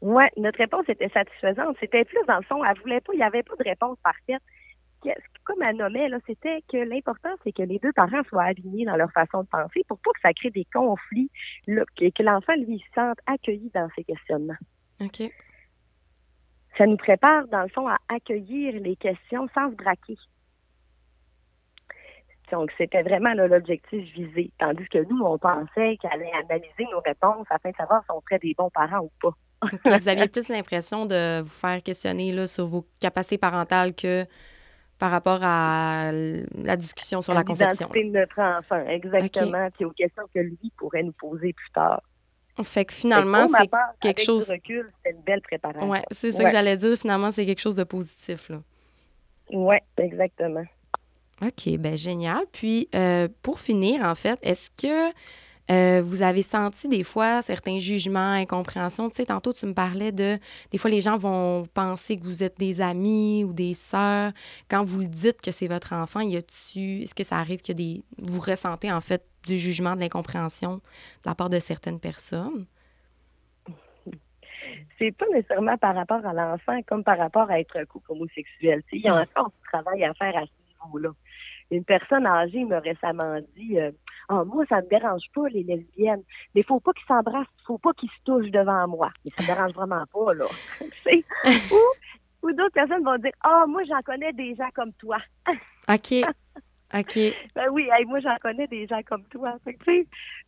Oui, 0.01 0.25
notre 0.37 0.59
réponse 0.59 0.87
était 0.87 1.09
satisfaisante. 1.09 1.75
C'était 1.79 2.05
plus 2.05 2.19
dans 2.27 2.37
le 2.37 2.43
fond, 2.43 2.63
elle 2.63 2.79
voulait 2.81 3.01
pas, 3.01 3.13
il 3.13 3.17
n'y 3.17 3.23
avait 3.23 3.43
pas 3.43 3.55
de 3.55 3.63
réponse 3.63 3.97
parfaite 4.03 4.43
comme 5.43 5.61
elle 5.61 5.77
nommait, 5.77 6.09
là, 6.09 6.17
c'était 6.27 6.61
que 6.71 6.77
l'important, 6.77 7.29
c'est 7.43 7.51
que 7.51 7.63
les 7.63 7.79
deux 7.79 7.93
parents 7.93 8.23
soient 8.29 8.43
alignés 8.43 8.85
dans 8.85 8.97
leur 8.97 9.11
façon 9.11 9.43
de 9.43 9.47
penser 9.47 9.83
pour 9.87 9.97
pas 9.99 10.11
que 10.11 10.21
ça 10.21 10.33
crée 10.33 10.49
des 10.49 10.65
conflits, 10.73 11.29
et 11.67 12.11
que 12.11 12.23
l'enfant, 12.23 12.53
lui, 12.55 12.79
se 12.79 12.93
sente 12.93 13.17
accueilli 13.25 13.71
dans 13.73 13.87
ses 13.95 14.03
questionnements. 14.03 14.57
OK. 15.01 15.31
Ça 16.77 16.85
nous 16.85 16.97
prépare, 16.97 17.47
dans 17.47 17.63
le 17.63 17.69
fond, 17.69 17.87
à 17.87 17.97
accueillir 18.09 18.79
les 18.81 18.95
questions 18.95 19.47
sans 19.55 19.71
se 19.71 19.75
braquer. 19.75 20.17
Donc, 22.51 22.71
c'était 22.77 23.03
vraiment 23.03 23.33
l'objectif 23.33 24.03
visé. 24.13 24.51
Tandis 24.59 24.87
que 24.89 24.99
nous, 25.09 25.21
on 25.21 25.37
pensait 25.37 25.97
qu'elle 25.97 26.11
allait 26.13 26.31
analyser 26.43 26.85
nos 26.91 27.01
réponses 27.01 27.47
afin 27.49 27.71
de 27.71 27.75
savoir 27.75 28.03
si 28.03 28.11
on 28.11 28.21
serait 28.21 28.39
des 28.39 28.53
bons 28.53 28.69
parents 28.69 28.99
ou 28.99 29.11
pas. 29.21 29.35
vous 29.99 30.07
aviez 30.07 30.27
plus 30.27 30.49
l'impression 30.49 31.05
de 31.05 31.41
vous 31.41 31.49
faire 31.49 31.81
questionner 31.81 32.31
là, 32.31 32.47
sur 32.47 32.67
vos 32.67 32.85
capacités 32.99 33.37
parentales 33.37 33.95
que 33.95 34.23
par 34.99 35.11
rapport 35.11 35.39
à 35.43 36.11
la 36.11 36.75
discussion 36.75 37.21
sur 37.21 37.33
la, 37.33 37.43
conception. 37.43 37.87
de 37.89 38.03
notre 38.03 38.39
enfant, 38.39 38.83
exactement, 38.87 39.69
puis 39.71 39.85
aux 39.85 39.91
questions 39.91 40.23
que 40.33 40.39
lui 40.39 40.71
pourrait 40.77 41.03
nous 41.03 41.13
poser 41.13 41.53
plus 41.53 41.71
tard. 41.71 42.01
Fait 42.63 42.85
que 42.85 42.93
finalement, 42.93 43.45
c'est 43.47 43.69
quelque 43.99 44.23
chose. 44.23 44.49
recul, 44.49 44.91
c'est 45.03 45.11
une 45.11 45.21
belle 45.21 45.41
préparation. 45.41 45.89
Oui, 45.89 45.99
c'est 46.11 46.31
ça 46.31 46.43
que 46.43 46.49
j'allais 46.49 46.77
dire. 46.77 46.97
Finalement, 46.97 47.31
c'est 47.31 47.45
quelque 47.45 47.61
chose 47.61 47.75
de 47.75 47.83
positif. 47.83 48.49
Là. 48.49 48.61
Oui, 49.51 49.75
exactement. 49.97 50.65
OK, 51.41 51.77
ben 51.77 51.95
génial. 51.95 52.45
Puis, 52.51 52.89
euh, 52.95 53.27
pour 53.43 53.59
finir, 53.59 54.01
en 54.03 54.15
fait, 54.15 54.39
est-ce 54.41 54.71
que 54.71 55.13
euh, 55.69 56.01
vous 56.03 56.21
avez 56.21 56.41
senti 56.41 56.87
des 56.87 57.03
fois 57.03 57.41
certains 57.41 57.77
jugements, 57.79 58.33
incompréhensions? 58.33 59.09
Tu 59.09 59.17
sais, 59.17 59.25
tantôt, 59.25 59.53
tu 59.53 59.65
me 59.65 59.73
parlais 59.73 60.11
de... 60.11 60.37
Des 60.71 60.77
fois, 60.77 60.89
les 60.89 61.01
gens 61.01 61.17
vont 61.17 61.65
penser 61.73 62.17
que 62.17 62.23
vous 62.23 62.43
êtes 62.43 62.57
des 62.57 62.81
amis 62.81 63.43
ou 63.43 63.53
des 63.53 63.73
sœurs. 63.73 64.31
Quand 64.69 64.83
vous 64.83 65.03
dites 65.03 65.41
que 65.41 65.51
c'est 65.51 65.67
votre 65.67 65.93
enfant, 65.93 66.21
y 66.21 66.37
a-tu... 66.37 67.01
Est-ce 67.01 67.15
que 67.15 67.23
ça 67.23 67.37
arrive 67.37 67.61
que 67.61 67.73
des... 67.73 68.03
vous 68.17 68.39
ressentez, 68.39 68.91
en 68.91 69.01
fait, 69.01 69.23
du 69.45 69.57
jugement, 69.57 69.95
de 69.95 70.01
l'incompréhension 70.01 70.75
de 70.75 70.81
la 71.25 71.35
part 71.35 71.49
de 71.49 71.59
certaines 71.59 71.99
personnes? 71.99 72.65
c'est 74.99 75.11
pas 75.11 75.25
nécessairement 75.31 75.77
par 75.77 75.95
rapport 75.95 76.25
à 76.25 76.33
l'enfant 76.33 76.79
comme 76.87 77.03
par 77.03 77.17
rapport 77.17 77.49
à 77.49 77.59
être 77.59 77.77
un 77.77 77.85
couple 77.85 78.11
homosexuel. 78.11 78.83
il 78.91 79.01
y 79.01 79.07
a 79.07 79.21
encore 79.21 79.49
du 79.49 79.69
travail 79.71 80.03
à 80.03 80.13
faire 80.13 80.35
à 80.35 80.41
ce 80.45 80.85
niveau-là. 80.85 81.09
Une 81.69 81.83
personne 81.83 82.25
âgée 82.25 82.63
m'a 82.63 82.79
récemment 82.79 83.39
dit 83.55 83.79
euh, 83.79 83.91
ah, 84.29 84.43
moi, 84.43 84.65
ça 84.67 84.81
me 84.81 84.89
dérange 84.89 85.23
pas, 85.33 85.47
les 85.49 85.63
lesbiennes. 85.63 86.23
Mais 86.55 86.63
faut 86.63 86.79
pas 86.79 86.93
qu'ils 86.93 87.07
s'embrassent, 87.07 87.47
faut 87.65 87.77
pas 87.77 87.93
qu'ils 87.93 88.09
se 88.09 88.23
touchent 88.25 88.51
devant 88.51 88.87
moi. 88.87 89.11
Mais 89.23 89.31
ça 89.37 89.43
me 89.43 89.47
dérange 89.47 89.73
vraiment 89.73 90.05
pas, 90.13 90.33
là. 90.33 90.45
ou, 91.71 92.47
ou 92.47 92.51
d'autres 92.53 92.73
personnes 92.73 93.03
vont 93.03 93.17
dire 93.17 93.31
Ah, 93.41 93.65
moi, 93.67 93.83
j'en 93.83 93.99
connais 94.05 94.33
des 94.33 94.55
gens 94.55 94.69
comme 94.73 94.93
toi. 94.93 95.17
OK. 95.89 96.25
OK. 96.93 97.19
Ben 97.53 97.67
oui, 97.69 97.89
moi 98.05 98.21
j'en 98.21 98.37
connais 98.37 98.67
des 98.67 98.87
gens 98.87 99.01
comme 99.03 99.23
toi. 99.25 99.57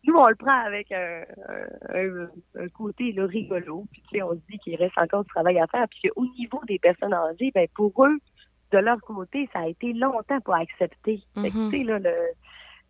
nous, 0.05 0.15
on 0.15 0.27
le 0.27 0.35
prend 0.35 0.57
avec 0.65 0.89
un, 0.91 1.25
côté 2.73 3.13
rigolo. 3.17 3.85
Puis 3.91 4.23
on 4.23 4.31
se 4.31 4.39
dit 4.49 4.57
qu'il 4.59 4.77
reste 4.77 4.97
encore 4.97 5.23
du 5.23 5.29
travail 5.29 5.59
à 5.59 5.67
faire. 5.67 5.85
Puis 5.89 6.09
au 6.15 6.25
niveau 6.37 6.61
des 6.65 6.79
personnes 6.79 7.13
âgées, 7.13 7.51
ben 7.53 7.67
pour 7.75 7.91
eux, 8.05 8.17
de 8.71 8.77
leur 8.77 8.99
côté, 9.01 9.49
ça 9.53 9.59
a 9.59 9.67
été 9.67 9.93
longtemps 9.93 10.39
pour 10.41 10.55
accepter. 10.55 11.21
Là, 11.35 11.99
le, 11.99 12.13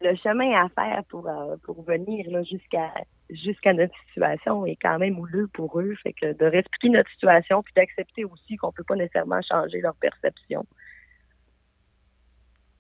le 0.02 0.16
chemin 0.16 0.66
à 0.66 0.70
faire 0.70 1.04
pour, 1.10 1.28
euh, 1.28 1.56
pour 1.64 1.84
venir 1.84 2.26
jusqu'à 2.46 2.92
jusqu'à 3.30 3.74
notre 3.74 3.94
situation 4.08 4.66
est 4.66 4.78
quand 4.82 4.98
même 4.98 5.20
houleux 5.20 5.48
pour 5.54 5.80
eux. 5.80 5.94
Fait 6.02 6.14
que 6.14 6.34
de 6.34 6.46
respecter 6.46 6.90
notre 6.90 7.10
situation 7.12 7.62
puis 7.62 7.74
d'accepter 7.76 8.26
aussi 8.26 8.58
qu'on 8.58 8.72
peut 8.72 8.84
pas 8.84 8.96
nécessairement 8.96 9.42
changer 9.42 9.82
leur 9.82 9.96
perception. 9.96 10.66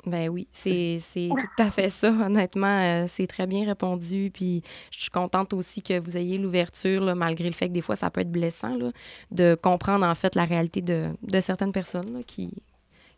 Ben 0.05 0.29
oui, 0.29 0.47
c'est 0.53 0.99
tout 1.29 1.61
à 1.61 1.69
fait 1.69 1.89
ça. 1.89 2.09
Honnêtement, 2.09 3.03
euh, 3.03 3.05
c'est 3.07 3.27
très 3.27 3.45
bien 3.45 3.65
répondu. 3.65 4.31
Puis 4.33 4.63
je 4.91 5.01
suis 5.01 5.09
contente 5.09 5.53
aussi 5.53 5.81
que 5.81 5.99
vous 5.99 6.15
ayez 6.15 6.37
l'ouverture, 6.37 7.15
malgré 7.15 7.47
le 7.47 7.53
fait 7.53 7.67
que 7.67 7.73
des 7.73 7.81
fois, 7.81 7.97
ça 7.97 8.09
peut 8.09 8.21
être 8.21 8.31
blessant, 8.31 8.75
là, 8.77 8.91
de 9.31 9.55
comprendre 9.55 10.05
en 10.05 10.15
fait 10.15 10.35
la 10.35 10.45
réalité 10.45 10.81
de, 10.81 11.09
de 11.21 11.39
certaines 11.41 11.73
personnes 11.73 12.23
qui, 12.25 12.63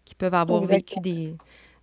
qui 0.05 0.15
peuvent 0.15 0.33
avoir 0.33 0.63
vécu 0.63 0.99
des 0.99 1.35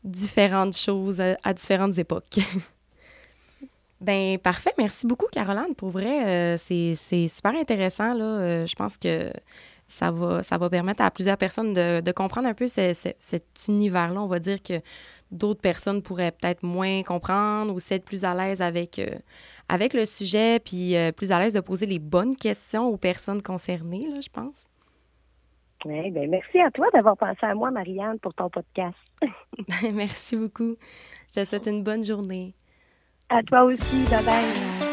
différentes 0.04 0.76
choses 0.76 1.20
à, 1.20 1.54
différentes 1.54 1.98
époques. 1.98 2.38
ben 4.00 4.38
parfait. 4.38 4.72
Merci 4.78 5.07
beaucoup, 5.07 5.26
Caroline. 5.31 5.74
Pour 5.76 5.90
vrai, 5.90 6.54
euh, 6.54 6.57
c'est 6.59 7.28
super 7.28 7.54
intéressant. 7.54 8.14
Là. 8.14 8.24
Euh, 8.24 8.66
je 8.66 8.74
pense 8.74 8.96
que 8.96 9.33
ça 9.88 10.11
va, 10.11 10.42
ça 10.42 10.59
va 10.59 10.68
permettre 10.68 11.02
à 11.02 11.11
plusieurs 11.11 11.38
personnes 11.38 11.72
de, 11.72 12.12
comprendre 12.12 12.46
un 12.46 12.54
peu 12.54 12.68
cet 12.68 13.16
univers-là. 13.66 14.20
On 14.20 14.26
va 14.26 14.38
dire 14.38 14.62
que 14.62 14.81
d'autres 15.31 15.61
personnes 15.61 16.02
pourraient 16.02 16.33
peut-être 16.33 16.62
moins 16.62 17.02
comprendre 17.02 17.74
ou 17.74 17.78
être 17.90 18.04
plus 18.04 18.24
à 18.24 18.35
l'aise 18.35 18.61
avec, 18.61 18.98
euh, 18.98 19.09
avec 19.68 19.94
le 19.94 20.04
sujet, 20.04 20.61
puis 20.61 20.94
euh, 20.96 21.11
plus 21.11 21.33
à 21.33 21.38
l'aise 21.38 21.54
de 21.54 21.61
poser 21.61 21.87
les 21.87 21.98
bonnes 21.98 22.37
questions 22.37 22.87
aux 22.87 22.96
personnes 22.98 23.42
concernées, 23.42 24.09
là, 24.09 24.20
je 24.20 24.28
pense. 24.28 24.66
Bien, 25.85 26.11
merci 26.29 26.59
à 26.61 26.71
toi 26.71 26.87
d'avoir 26.93 27.17
pensé 27.17 27.38
à 27.43 27.55
moi, 27.55 27.71
Marianne, 27.71 28.19
pour 28.19 28.35
ton 28.35 28.51
podcast. 28.51 28.97
merci 29.95 30.37
beaucoup. 30.37 30.77
Je 31.35 31.41
te 31.41 31.45
souhaite 31.45 31.67
une 31.67 31.83
bonne 31.83 32.03
journée. 32.03 32.55
À 33.29 33.43
toi 33.43 33.64
aussi. 33.64 34.09
Bye 34.11 34.25
bye. 34.25 34.88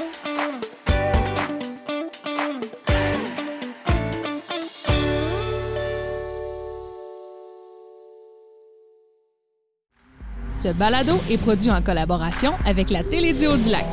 Ce 10.57 10.69
balado 10.69 11.13
est 11.29 11.37
produit 11.37 11.69
en 11.69 11.81
collaboration 11.81 12.53
avec 12.65 12.89
la 12.89 13.03
Télédio 13.03 13.55
du 13.55 13.69
Lac. 13.69 13.85